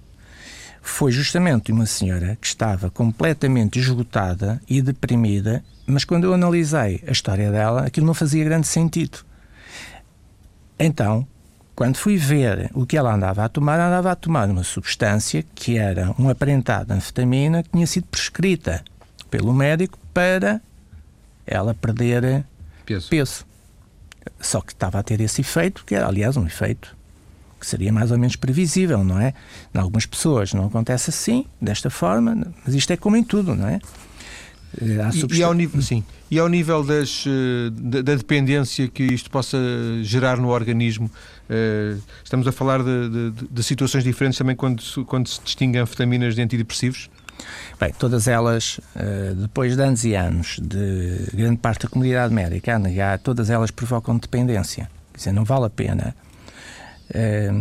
foi 0.85 1.11
justamente 1.11 1.71
uma 1.71 1.87
senhora 1.87 2.37
que 2.39 2.45
estava 2.45 2.91
completamente 2.91 3.79
esgotada 3.79 4.61
e 4.69 4.81
deprimida, 4.81 5.63
mas 5.87 6.05
quando 6.05 6.25
eu 6.25 6.33
analisei 6.33 7.03
a 7.07 7.11
história 7.11 7.51
dela, 7.51 7.81
aquilo 7.81 8.05
não 8.05 8.13
fazia 8.13 8.45
grande 8.45 8.67
sentido. 8.67 9.17
Então, 10.77 11.27
quando 11.75 11.97
fui 11.97 12.17
ver 12.17 12.69
o 12.73 12.85
que 12.85 12.95
ela 12.95 13.13
andava 13.13 13.43
a 13.43 13.49
tomar, 13.49 13.79
andava 13.79 14.11
a 14.11 14.15
tomar 14.15 14.47
uma 14.47 14.63
substância 14.63 15.43
que 15.55 15.75
era 15.75 16.13
um 16.19 16.29
aparentado 16.29 16.93
anfetamina 16.93 17.63
que 17.63 17.69
tinha 17.71 17.87
sido 17.87 18.05
prescrita 18.05 18.85
pelo 19.29 19.53
médico 19.53 19.97
para 20.13 20.61
ela 21.47 21.73
perder 21.73 22.45
peso. 22.85 23.09
peso. 23.09 23.45
Só 24.39 24.61
que 24.61 24.71
estava 24.71 24.99
a 24.99 25.03
ter 25.03 25.19
esse 25.19 25.41
efeito, 25.41 25.83
que 25.83 25.95
era, 25.95 26.07
aliás, 26.07 26.37
um 26.37 26.45
efeito 26.45 26.95
que 27.65 27.69
seria 27.71 27.91
mais 27.91 28.11
ou 28.11 28.19
menos 28.19 28.35
previsível, 28.35 29.03
não 29.03 29.19
é? 29.19 29.33
Em 29.73 29.79
algumas 29.79 30.05
pessoas 30.05 30.53
não 30.53 30.67
acontece 30.67 31.09
assim, 31.09 31.45
desta 31.59 31.89
forma, 31.89 32.53
mas 32.63 32.75
isto 32.75 32.93
é 32.93 32.97
como 32.97 33.17
em 33.17 33.23
tudo, 33.23 33.55
não 33.55 33.67
é? 33.67 33.79
E, 34.79 35.37
e, 35.37 35.41
ao 35.41 35.53
nível, 35.53 35.81
sim, 35.81 36.03
e 36.29 36.37
ao 36.37 36.47
nível 36.47 36.83
das, 36.83 37.23
eh, 37.25 37.69
da, 37.71 38.01
da, 38.01 38.15
dependência 38.15 38.89
que 38.89 39.03
isto 39.03 39.31
possa 39.31 39.57
gerar 40.01 40.37
no 40.37 40.49
organismo, 40.49 41.09
uh, 41.49 42.01
estamos 42.21 42.45
a 42.45 42.51
falar 42.51 42.83
de, 42.83 43.31
de, 43.31 43.47
de, 43.49 43.63
situações 43.63 44.03
diferentes 44.03 44.37
também 44.37 44.53
quando, 44.53 44.83
quando 45.05 45.29
se 45.29 45.39
distinguem 45.45 45.81
anfetaminas 45.81 46.35
de 46.35 46.41
antidepressivos? 46.41 47.09
Bem, 47.79 47.93
todas 47.97 48.27
elas, 48.27 48.79
depois 49.41 49.75
de 49.75 49.81
anos 49.81 50.03
e 50.03 50.13
anos 50.13 50.57
de 50.61 51.29
grande 51.33 51.57
parte 51.57 51.83
da 51.83 51.89
comunidade 51.89 52.33
médica 52.33 52.75
a 52.75 52.79
negar, 52.79 53.19
todas 53.19 53.49
elas 53.49 53.71
provocam 53.71 54.17
dependência. 54.17 54.89
Quer 55.13 55.17
dizer, 55.17 55.31
não 55.31 55.45
vale 55.45 55.65
a 55.65 55.69
pena 55.69 56.15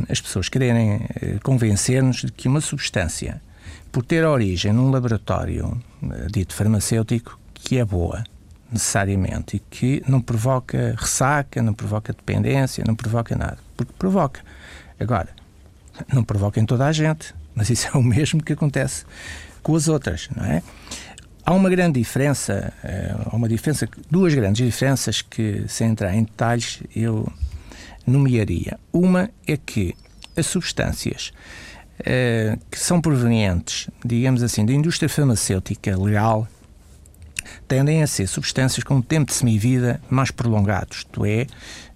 as 0.09 0.21
pessoas 0.21 0.49
quererem 0.49 0.97
uh, 0.97 1.41
convencer-nos 1.43 2.23
de 2.23 2.33
que 2.33 2.49
uma 2.49 2.61
substância, 2.61 3.41
por 3.93 4.05
ter 4.05 4.25
origem 4.25 4.73
num 4.73 4.91
laboratório 4.91 5.81
uh, 6.03 6.31
dito 6.31 6.55
farmacêutico, 6.55 7.39
que 7.53 7.79
é 7.79 7.85
boa, 7.85 8.25
necessariamente, 8.71 9.57
e 9.57 9.59
que 9.59 10.03
não 10.09 10.21
provoca 10.21 10.95
ressaca, 10.99 11.63
não 11.63 11.75
provoca 11.75 12.13
dependência, 12.13 12.85
não 12.87 12.95
provoca 12.95 13.37
nada. 13.37 13.59
Porque 13.77 13.93
provoca. 13.99 14.41
Agora, 14.99 15.29
não 16.13 16.25
provoca 16.25 16.61
em 16.61 16.67
toda 16.67 16.87
a 16.87 16.93
gente, 16.93 17.35
mas 17.55 17.71
isso 17.71 17.89
é 17.93 17.99
o 17.99 18.03
mesmo 18.03 18.43
que 18.43 18.53
acontece 18.53 19.05
com 19.63 19.75
as 19.77 19.89
outras, 19.89 20.29
não 20.35 20.45
é? 20.45 20.63
Há 21.47 21.53
uma 21.53 21.69
grande 21.69 22.01
diferença, 22.01 22.73
há 23.27 23.37
uma 23.37 23.47
diferença, 23.47 23.87
duas 24.11 24.33
grandes 24.35 24.65
diferenças 24.65 25.21
que, 25.21 25.65
sem 25.69 25.91
entrar 25.91 26.15
em 26.15 26.25
detalhes, 26.25 26.83
eu 26.97 27.31
nomearia. 28.07 28.79
Uma 28.93 29.31
é 29.47 29.57
que 29.57 29.95
as 30.37 30.47
substâncias 30.47 31.33
uh, 32.01 32.59
que 32.71 32.79
são 32.79 33.01
provenientes, 33.01 33.89
digamos 34.05 34.43
assim, 34.43 34.65
da 34.65 34.73
indústria 34.73 35.09
farmacêutica 35.09 35.97
legal 35.97 36.49
tendem 37.69 38.03
a 38.03 38.07
ser 38.07 38.27
substâncias 38.27 38.83
com 38.85 38.97
um 38.97 39.03
tempo 39.03 39.31
de 39.31 39.35
semivida 39.35 40.01
mais 40.09 40.31
prolongado, 40.31 40.89
isto 40.93 41.25
é, 41.25 41.43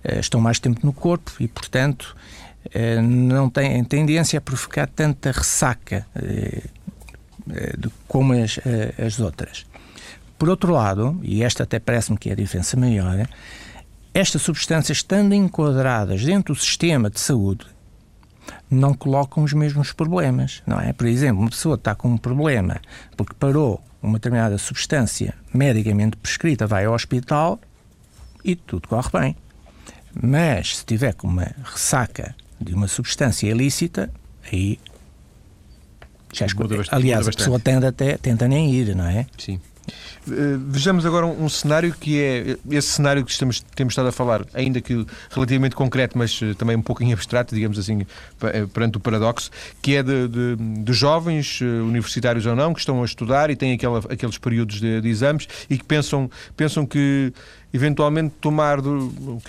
uh, 0.05 0.21
estão 0.21 0.41
mais 0.41 0.59
tempo 0.59 0.85
no 0.85 0.93
corpo 0.93 1.33
e, 1.41 1.49
portanto, 1.49 2.17
uh, 2.67 3.03
não 3.03 3.51
têm 3.51 3.83
tendência 3.85 4.39
a 4.39 4.41
provocar 4.41 4.87
tanta 4.87 5.33
ressaca 5.33 6.07
como 8.07 8.35
as, 8.35 8.59
as 9.03 9.19
outras. 9.21 9.65
Por 10.39 10.51
outro 10.51 10.71
lado, 10.71 11.19
e 11.23 11.43
esta 11.43 11.63
até 11.63 11.79
parece-me 11.79 12.19
que 12.19 12.29
é 12.29 12.33
a 12.33 12.37
diferença 12.37 12.77
maior, 12.77 13.27
estas 14.13 14.43
substâncias, 14.43 14.99
estando 14.99 15.35
enquadradas 15.35 16.25
dentro 16.25 16.55
do 16.55 16.61
sistema 16.61 17.11
de 17.11 17.21
saúde, 17.21 17.67
não 18.71 18.95
colocam 18.95 19.45
os 19.45 19.53
mesmos 19.53 19.93
problemas, 19.93 20.63
não 20.67 20.81
é? 20.81 20.93
Por 20.93 21.07
exemplo, 21.07 21.41
uma 21.41 21.51
pessoa 21.51 21.75
está 21.75 21.95
com 21.95 22.09
um 22.09 22.17
problema 22.17 22.81
porque 23.17 23.35
parou 23.39 23.83
uma 24.03 24.19
determinada 24.19 24.59
substância 24.59 25.35
medicamente 25.53 26.17
prescrita, 26.17 26.67
vai 26.67 26.85
ao 26.85 26.95
hospital 26.95 27.61
e 28.45 28.55
tudo 28.55 28.89
corre 28.89 29.11
bem. 29.13 29.37
Mas 30.21 30.79
se 30.79 30.85
tiver 30.85 31.15
com 31.15 31.29
uma 31.29 31.49
ressaca 31.65 32.35
de 32.61 32.75
uma 32.75 32.89
substância 32.89 33.47
ilícita, 33.47 34.11
aí 34.53 34.79
já 36.33 36.47
escuta. 36.47 36.75
Aliás, 36.91 37.27
a 37.29 37.33
pessoa 37.33 37.59
tenta 37.59 37.89
até 37.89 38.17
tenta 38.17 38.49
nem 38.49 38.73
ir, 38.73 38.95
não 38.95 39.07
é? 39.07 39.27
Sim. 39.39 39.61
Eh, 40.31 40.59
vejamos 40.59 41.07
agora 41.07 41.27
um, 41.27 41.49
cenário 41.49 41.95
que 41.95 42.21
é 42.21 42.57
esse 42.71 42.89
cenário 42.89 43.25
que 43.25 43.31
estamos, 43.31 43.61
temos 43.75 43.93
estado 43.93 44.09
a 44.09 44.13
falar, 44.13 44.45
ainda 44.53 44.81
que 44.81 45.07
relativamente 45.31 45.75
concreto, 45.75 46.17
mas 46.17 46.41
eh, 46.43 46.55
também 46.55 46.77
um 46.77 46.83
pouco 46.83 47.03
em 47.03 47.13
abstrato, 47.13 47.55
digamos 47.55 47.79
assim, 47.79 48.07
eh, 48.43 48.67
perante 48.73 48.99
o 48.99 49.01
paradoxo, 49.01 49.51
que 49.81 49.97
é 49.97 50.03
de, 50.03 50.29
de, 50.29 50.57
de 50.57 50.93
jovens, 50.93 51.61
universitários 51.61 52.47
ou 52.47 52.55
não, 52.55 52.73
que 52.73 52.81
estão 52.81 53.03
a 53.03 53.05
estudar 53.05 53.51
e 53.51 53.57
têm 53.57 53.73
aquela, 53.73 53.99
aqueles 53.99 54.39
períodos 54.39 54.81
de, 54.81 55.01
de 55.01 55.09
exames 55.09 55.49
e 55.69 55.79
que 55.79 55.85
pensam, 55.85 56.31
pensam 56.57 56.87
que 56.87 57.33
eventualmente 57.73 58.35
tomar 58.41 58.79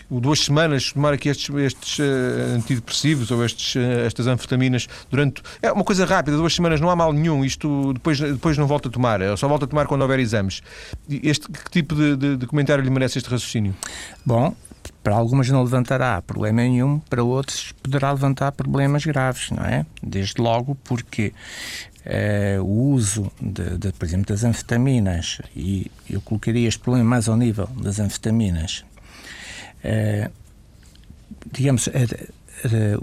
duas 0.10 0.40
semanas, 0.40 0.92
tomar 0.94 1.14
aqui 1.14 1.30
estes, 1.30 1.54
estes 1.56 2.00
uh, 2.00 2.56
antidepressivos 2.56 3.32
ou 3.32 3.44
estes, 3.46 3.76
uh, 3.76 4.06
estas 4.06 4.28
anfetaminas 4.28 4.88
durante. 5.10 5.42
É 5.62 5.72
uma 5.72 5.84
coisa 5.84 6.06
rápida, 6.06 6.38
duas 6.38 6.54
semanas, 6.54 6.82
não 6.82 6.90
há 6.90 6.96
mal 6.96 7.14
nenhum, 7.14 7.44
isto 7.46 7.94
depois, 7.94 8.20
depois 8.20 8.58
não 8.58 8.68
volta 8.68 8.90
a 8.90 8.92
tomar, 8.92 9.20
só 9.38 9.48
volta 9.48 9.66
a 9.66 9.68
tomar 9.68 9.88
quando 9.88 10.02
houver 10.02 10.20
exames. 10.20 10.62
Este, 11.10 11.48
que 11.52 11.72
tipo 11.72 11.96
de, 11.96 12.16
de, 12.16 12.38
de 12.38 12.48
comentário 12.48 12.84
lhe 12.84 12.90
merece 12.90 13.18
este 13.18 13.30
raciocínio? 13.30 13.76
Bom, 14.26 14.56
para 15.04 15.16
algumas 15.16 15.50
não 15.50 15.64
levantará 15.64 16.22
problema 16.22 16.62
nenhum, 16.62 17.00
para 17.00 17.24
outros 17.24 17.72
poderá 17.82 18.12
levantar 18.12 18.52
problemas 18.52 19.06
graves, 19.06 19.50
não 19.50 19.64
é? 19.64 19.86
Desde 20.04 20.42
logo 20.42 20.76
porque 20.84 21.34
uh, 22.06 22.64
o 22.64 22.92
uso, 22.94 23.32
de, 23.42 23.78
de, 23.78 23.92
por 23.94 24.06
exemplo, 24.06 24.28
das 24.28 24.44
anfetaminas, 24.44 25.42
e 25.56 25.92
eu 26.10 26.22
colocaria 26.22 26.68
este 26.68 26.80
problema 26.80 27.10
mais 27.10 27.28
ao 27.28 27.38
nível 27.38 27.68
das 27.68 28.00
anfetaminas, 28.00 28.86
uh, 29.84 30.32
digamos, 31.52 31.88
uh, 31.88 31.92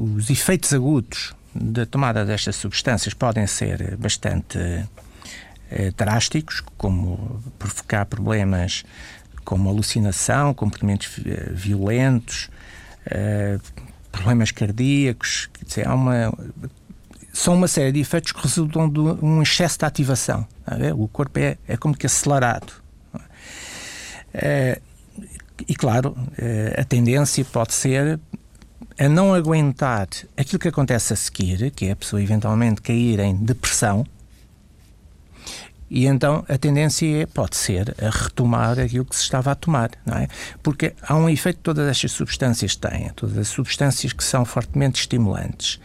os 0.02 0.30
efeitos 0.30 0.72
agudos 0.72 1.34
da 1.54 1.86
tomada 1.86 2.24
destas 2.24 2.56
substâncias 2.56 3.14
podem 3.14 3.46
ser 3.46 3.96
bastante 3.96 4.58
drásticos, 5.96 6.62
como 6.76 7.42
provocar 7.58 8.04
problemas 8.04 8.84
como 9.42 9.70
alucinação, 9.70 10.52
comportamentos 10.52 11.08
violentos, 11.50 12.50
problemas 14.12 14.50
cardíacos, 14.50 15.48
há 15.84 15.94
uma 15.94 16.30
são 17.36 17.54
uma 17.54 17.68
série 17.68 17.92
de 17.92 18.00
efeitos 18.00 18.32
que 18.32 18.40
resultam 18.40 18.88
de 18.88 18.98
um 18.98 19.42
excesso 19.42 19.78
de 19.78 19.84
ativação. 19.84 20.46
O 20.96 21.06
corpo 21.06 21.38
é, 21.38 21.58
é 21.68 21.76
como 21.76 21.94
que 21.94 22.06
acelerado. 22.06 22.72
É, 24.32 24.80
e 25.68 25.74
claro, 25.74 26.16
é, 26.38 26.80
a 26.80 26.84
tendência 26.84 27.44
pode 27.44 27.74
ser 27.74 28.18
a 28.98 29.08
não 29.08 29.34
aguentar 29.34 30.08
aquilo 30.34 30.58
que 30.58 30.68
acontece 30.68 31.12
a 31.12 31.16
seguir, 31.16 31.70
que 31.72 31.84
é 31.84 31.90
a 31.90 31.96
pessoa 31.96 32.22
eventualmente 32.22 32.80
cair 32.80 33.20
em 33.20 33.36
depressão, 33.36 34.06
e 35.90 36.06
então 36.06 36.42
a 36.48 36.56
tendência 36.56 37.22
é, 37.22 37.26
pode 37.26 37.54
ser 37.56 37.94
a 38.02 38.08
retomar 38.08 38.78
aquilo 38.80 39.04
que 39.04 39.14
se 39.14 39.22
estava 39.22 39.52
a 39.52 39.54
tomar, 39.54 39.90
não 40.06 40.16
é? 40.16 40.26
Porque 40.62 40.94
há 41.02 41.14
um 41.14 41.28
efeito 41.28 41.58
que 41.58 41.62
todas 41.62 41.86
estas 41.86 42.12
substâncias 42.12 42.74
têm, 42.76 43.10
todas 43.14 43.36
as 43.36 43.48
substâncias 43.48 44.14
que 44.14 44.24
são 44.24 44.44
fortemente 44.46 45.00
estimulantes 45.00 45.78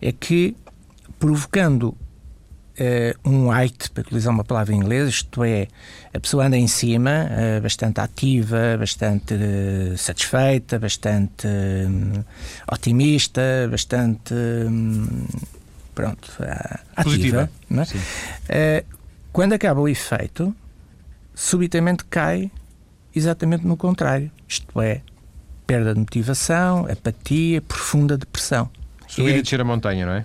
é 0.00 0.12
que, 0.12 0.56
provocando 1.18 1.96
uh, 2.78 3.28
um 3.28 3.52
height, 3.52 3.90
para 3.90 4.02
utilizar 4.02 4.32
uma 4.32 4.44
palavra 4.44 4.74
em 4.74 4.78
inglês, 4.78 5.08
isto 5.08 5.42
é, 5.44 5.68
a 6.12 6.20
pessoa 6.20 6.46
anda 6.46 6.56
em 6.56 6.68
cima, 6.68 7.28
uh, 7.30 7.60
bastante 7.60 8.00
ativa, 8.00 8.76
bastante 8.78 9.34
uh, 9.34 9.98
satisfeita, 9.98 10.78
bastante 10.78 11.48
otimista, 12.70 13.68
bastante. 13.70 14.34
Um, 14.34 15.26
pronto, 15.94 16.32
ativa. 16.94 17.50
É? 18.48 18.84
quando 19.32 19.52
acaba 19.52 19.80
o 19.80 19.88
efeito, 19.88 20.54
subitamente 21.34 22.04
cai 22.04 22.50
exatamente 23.14 23.66
no 23.66 23.76
contrário. 23.76 24.30
Isto 24.46 24.80
é, 24.80 25.02
perda 25.66 25.92
de 25.92 26.00
motivação, 26.00 26.86
apatia, 26.90 27.60
profunda 27.60 28.16
depressão. 28.16 28.70
Subir 29.08 29.34
é, 29.34 29.38
e 29.38 29.42
descer 29.42 29.60
a 29.60 29.64
montanha, 29.64 30.04
não 30.04 30.12
é? 30.12 30.24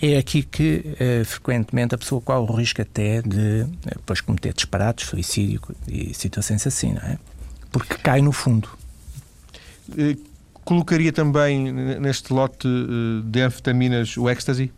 É 0.00 0.16
aqui 0.16 0.42
que 0.42 0.82
uh, 0.98 1.24
frequentemente 1.24 1.94
a 1.94 1.98
pessoa 1.98 2.20
corre 2.22 2.50
o 2.50 2.56
risco 2.56 2.80
até 2.80 3.20
de 3.20 3.62
uh, 3.62 3.70
depois 3.84 4.20
cometer 4.22 4.54
disparados, 4.54 5.04
suicídio 5.04 5.60
e 5.86 6.14
situações 6.14 6.66
assim, 6.66 6.94
não 6.94 7.02
é? 7.02 7.18
Porque 7.70 7.94
cai 7.96 8.22
no 8.22 8.32
fundo. 8.32 8.68
Uh, 9.90 10.18
colocaria 10.64 11.12
também 11.12 11.70
neste 11.70 12.32
lote 12.32 12.66
de 13.26 13.40
anfetaminas 13.42 14.16
o 14.16 14.30
ecstasy? 14.30 14.72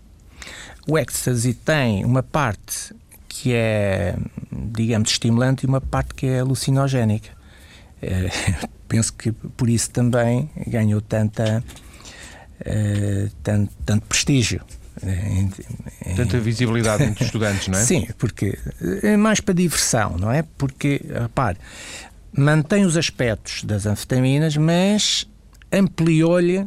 O 0.88 0.98
ecstasy 0.98 1.54
tem 1.54 2.04
uma 2.04 2.24
parte 2.24 2.92
que 3.28 3.52
é, 3.52 4.16
digamos, 4.50 5.10
estimulante 5.10 5.64
e 5.64 5.68
uma 5.68 5.80
parte 5.80 6.14
que 6.14 6.26
é 6.26 6.40
alucinogénica. 6.40 7.30
penso 8.88 9.12
que 9.12 9.32
por 9.32 9.68
isso 9.68 9.90
também 9.90 10.50
ganhou 10.66 11.00
tanta 11.00 11.62
eh, 12.60 13.28
tanto, 13.42 13.72
tanto, 13.84 14.06
prestígio. 14.06 14.62
Em... 15.02 15.50
Tanta 16.16 16.40
visibilidade 16.40 17.02
entre 17.04 17.22
os 17.22 17.26
estudantes, 17.26 17.68
não 17.68 17.78
é? 17.78 17.82
Sim, 17.84 18.08
porque 18.18 18.58
é 19.02 19.16
mais 19.16 19.40
para 19.40 19.54
diversão, 19.54 20.16
não 20.18 20.30
é? 20.30 20.42
Porque, 20.56 21.02
repare, 21.12 21.58
mantém 22.32 22.84
os 22.84 22.96
aspectos 22.96 23.62
das 23.64 23.86
anfetaminas, 23.86 24.56
mas 24.56 25.26
ampliou-lhe 25.70 26.66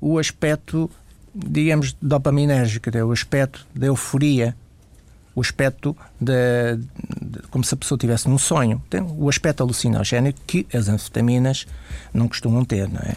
o 0.00 0.18
aspecto, 0.18 0.90
digamos, 1.34 1.96
dopaminérgico, 2.00 2.90
o 2.98 3.12
aspecto 3.12 3.66
da 3.74 3.86
euforia, 3.86 4.54
o 5.34 5.40
aspecto 5.40 5.96
de, 6.20 6.78
como 7.50 7.64
se 7.64 7.74
a 7.74 7.76
pessoa 7.76 7.96
estivesse 7.96 8.28
num 8.28 8.38
sonho. 8.38 8.82
Tem 8.88 9.00
o 9.00 9.28
aspecto 9.28 9.62
alucinogénico 9.62 10.40
que 10.46 10.66
as 10.72 10.88
anfetaminas 10.88 11.66
não 12.12 12.28
costumam 12.28 12.64
ter, 12.64 12.88
não 12.88 13.00
é? 13.00 13.16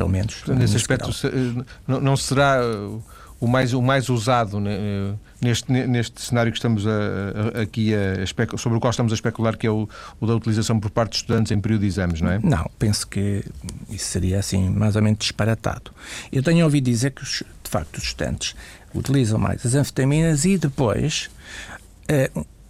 Pelo 0.00 0.08
menos. 0.08 0.34
Portanto, 0.36 0.58
nesse 0.58 0.76
aspecto, 0.76 1.10
eh, 1.26 1.64
não 1.86 2.16
será 2.16 2.56
eh, 2.62 2.98
o 3.38 3.46
mais, 3.46 3.74
o 3.74 3.82
mais 3.82 4.08
usado 4.08 4.58
né, 4.58 4.72
eh, 4.72 5.14
neste, 5.42 5.70
neste 5.70 6.22
cenário 6.22 6.50
que 6.50 6.56
estamos 6.56 6.86
a, 6.86 6.90
a, 7.58 7.62
aqui 7.62 7.92
a, 7.94 8.56
sobre 8.56 8.78
o 8.78 8.80
qual 8.80 8.90
estamos 8.90 9.12
a 9.12 9.14
especular, 9.14 9.58
que 9.58 9.66
é 9.66 9.70
o, 9.70 9.86
o, 10.18 10.26
da 10.26 10.34
utilização 10.34 10.80
por 10.80 10.90
parte 10.90 11.10
de 11.12 11.16
estudantes 11.18 11.52
em 11.52 11.60
período 11.60 11.82
de 11.82 11.88
exames, 11.88 12.22
não 12.22 12.30
é? 12.30 12.38
Não, 12.42 12.70
penso 12.78 13.06
que 13.06 13.44
isso 13.90 14.06
seria 14.06 14.38
assim 14.38 14.70
mais 14.70 14.96
ou 14.96 15.02
menos 15.02 15.18
disparatado. 15.18 15.90
Eu 16.32 16.42
tenho 16.42 16.64
ouvido 16.64 16.84
dizer 16.84 17.10
que, 17.10 17.22
de 17.22 17.70
facto, 17.70 17.98
os 17.98 18.04
estudantes 18.04 18.56
utilizam 18.94 19.38
mais 19.38 19.66
as 19.66 19.74
anfetaminas 19.74 20.46
e 20.46 20.56
depois 20.56 21.30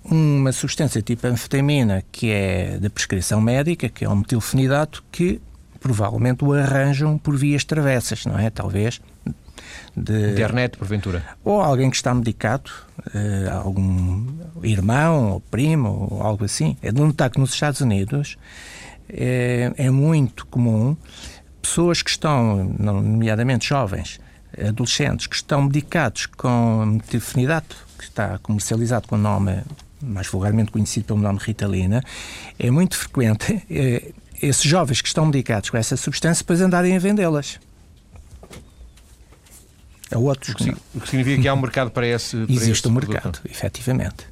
uma 0.05 0.53
substância 0.53 1.01
tipo 1.01 1.27
anfetamina 1.27 2.05
que 2.13 2.31
é 2.31 2.79
de 2.79 2.91
prescrição 2.91 3.41
médica, 3.41 3.89
que 3.89 4.05
é 4.05 4.09
o 4.09 4.17
metilfenidato, 4.17 5.03
que 5.11 5.41
provavelmente 5.81 6.45
o 6.45 6.53
arranjam 6.53 7.19
por 7.19 7.37
vias 7.37 7.65
travessas, 7.65 8.27
não 8.27 8.39
é? 8.39 8.51
Talvez. 8.51 9.01
De... 9.97 10.33
Internet, 10.33 10.77
porventura. 10.77 11.25
Ou 11.45 11.61
alguém 11.61 11.91
que 11.91 11.97
está 11.97 12.15
medicado, 12.15 12.71
uh, 13.09 13.51
algum 13.63 14.27
irmão 14.63 15.33
ou 15.33 15.41
primo 15.41 16.09
ou 16.11 16.23
algo 16.23 16.45
assim. 16.45 16.77
É 16.83 16.93
de 16.93 17.01
notar 17.01 17.31
que 17.31 17.41
nos 17.41 17.53
Estados 17.53 17.81
Unidos 17.81 18.37
é, 19.09 19.73
é 19.77 19.91
muito 19.91 20.47
comum 20.47 20.97
pessoas 21.61 22.03
que 22.03 22.11
estão, 22.11 22.75
nomeadamente 22.79 23.69
jovens, 23.69 24.21
adolescentes, 24.59 25.27
que 25.27 25.37
estão 25.37 25.63
medicados 25.63 26.27
com 26.27 26.87
metilfenidato, 26.87 27.77
que 27.99 28.05
está 28.05 28.39
comercializado 28.39 29.09
com 29.09 29.17
o 29.17 29.19
nome 29.19 29.63
mais 30.03 30.27
vulgarmente 30.29 30.71
conhecido 30.71 31.05
pelo 31.05 31.21
nome 31.21 31.39
Ritalina, 31.43 32.03
é 32.59 32.71
muito 32.71 32.97
frequente 32.97 33.63
é, 33.71 34.13
esses 34.41 34.63
jovens 34.63 35.01
que 35.01 35.09
estão 35.09 35.27
medicados 35.27 35.71
com 35.71 35.77
essa 35.77 35.97
substância 35.97 36.43
depois 36.43 36.61
andarem 36.61 36.97
a 36.97 36.99
vendê-las. 36.99 37.59
A 40.13 40.19
outros. 40.19 40.55
O 40.55 40.57
que, 40.57 40.71
o 40.95 41.01
que, 41.01 41.09
significa 41.09 41.43
que 41.43 41.49
há 41.49 41.55
um 41.55 41.61
mercado 41.61 41.91
para 41.91 42.07
esse. 42.07 42.37
Para 42.37 42.55
Existe 42.55 42.89
um 42.89 42.93
mercado, 42.93 43.23
produto. 43.23 43.43
efetivamente. 43.49 44.27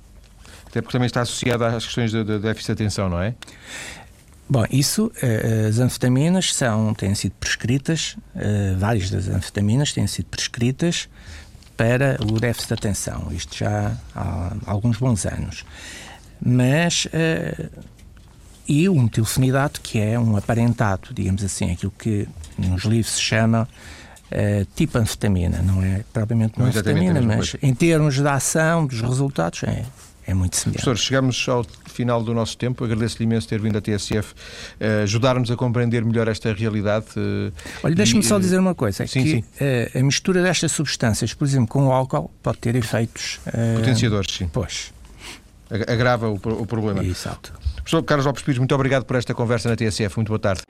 Até 0.66 0.82
porque 0.82 0.92
também 0.92 1.06
está 1.06 1.22
associado 1.22 1.64
às 1.64 1.84
questões 1.84 2.10
de, 2.10 2.22
de 2.24 2.38
déficit 2.38 2.66
de 2.66 2.72
atenção, 2.72 3.08
não 3.08 3.20
é? 3.20 3.34
Bom, 4.50 4.64
isso, 4.70 5.12
eh, 5.22 5.66
as 5.68 5.78
anfetaminas 5.78 6.54
são, 6.54 6.94
têm 6.94 7.14
sido 7.14 7.32
prescritas, 7.38 8.16
eh, 8.34 8.74
várias 8.78 9.10
das 9.10 9.28
anfetaminas 9.28 9.92
têm 9.92 10.06
sido 10.06 10.26
prescritas 10.26 11.08
para 11.76 12.18
o 12.22 12.40
déficit 12.40 12.68
de 12.68 12.74
atenção. 12.74 13.28
Isto 13.30 13.56
já 13.56 13.92
há 14.14 14.52
alguns 14.66 14.96
bons 14.96 15.26
anos. 15.26 15.64
Mas 16.40 17.06
eh, 17.12 17.68
e 18.68 18.88
o 18.88 18.94
metilfenidato, 18.94 19.80
que 19.80 19.98
é 19.98 20.18
um 20.18 20.36
aparentado, 20.36 21.08
digamos 21.12 21.42
assim, 21.42 21.72
aquilo 21.72 21.92
que 21.98 22.28
nos 22.58 22.84
livros 22.84 23.14
se 23.14 23.22
chama 23.22 23.66
uh, 24.30 24.66
tipo 24.76 24.98
anfetamina, 24.98 25.62
não 25.62 25.82
é 25.82 26.04
propriamente 26.12 26.58
uma 26.58 26.68
anfetamina, 26.68 27.20
mas 27.22 27.52
coisa. 27.52 27.58
em 27.62 27.74
termos 27.74 28.18
da 28.20 28.34
ação, 28.34 28.86
dos 28.86 29.00
resultados, 29.00 29.62
é, 29.62 29.84
é 30.26 30.34
muito 30.34 30.56
semelhante. 30.56 30.84
Professor, 30.84 30.98
chegamos 30.98 31.48
ao 31.48 31.64
final 31.88 32.22
do 32.22 32.34
nosso 32.34 32.56
tempo. 32.58 32.84
Agradeço-lhe 32.84 33.24
imenso 33.24 33.48
ter 33.48 33.58
vindo 33.58 33.78
à 33.78 33.80
TSF 33.80 34.32
uh, 34.32 35.02
ajudar-nos 35.02 35.50
a 35.50 35.56
compreender 35.56 36.04
melhor 36.04 36.28
esta 36.28 36.52
realidade. 36.52 37.06
Uh, 37.16 37.52
Olha, 37.82 37.94
deixe-me 37.94 38.22
só 38.22 38.38
dizer 38.38 38.58
uma 38.58 38.74
coisa: 38.74 39.04
é 39.04 39.06
sim, 39.06 39.22
que 39.22 39.30
sim. 39.30 39.38
Uh, 39.38 39.98
a 39.98 40.02
mistura 40.02 40.42
destas 40.42 40.72
substâncias, 40.72 41.32
por 41.32 41.46
exemplo, 41.46 41.68
com 41.68 41.86
o 41.86 41.92
álcool, 41.92 42.30
pode 42.42 42.58
ter 42.58 42.76
efeitos. 42.76 43.40
Potenciadores, 43.76 44.30
sim. 44.34 44.48
Pois. 44.52 44.92
Agrava 45.70 46.28
o, 46.28 46.34
o 46.34 46.66
problema. 46.66 47.04
Exato. 47.04 47.52
Professor 47.88 48.04
Carlos 48.04 48.26
Lopes 48.26 48.42
Pires, 48.42 48.58
muito 48.58 48.74
obrigado 48.74 49.06
por 49.06 49.16
esta 49.16 49.32
conversa 49.32 49.70
na 49.70 49.74
TSF. 49.74 50.18
Muito 50.18 50.28
boa 50.28 50.38
tarde. 50.38 50.60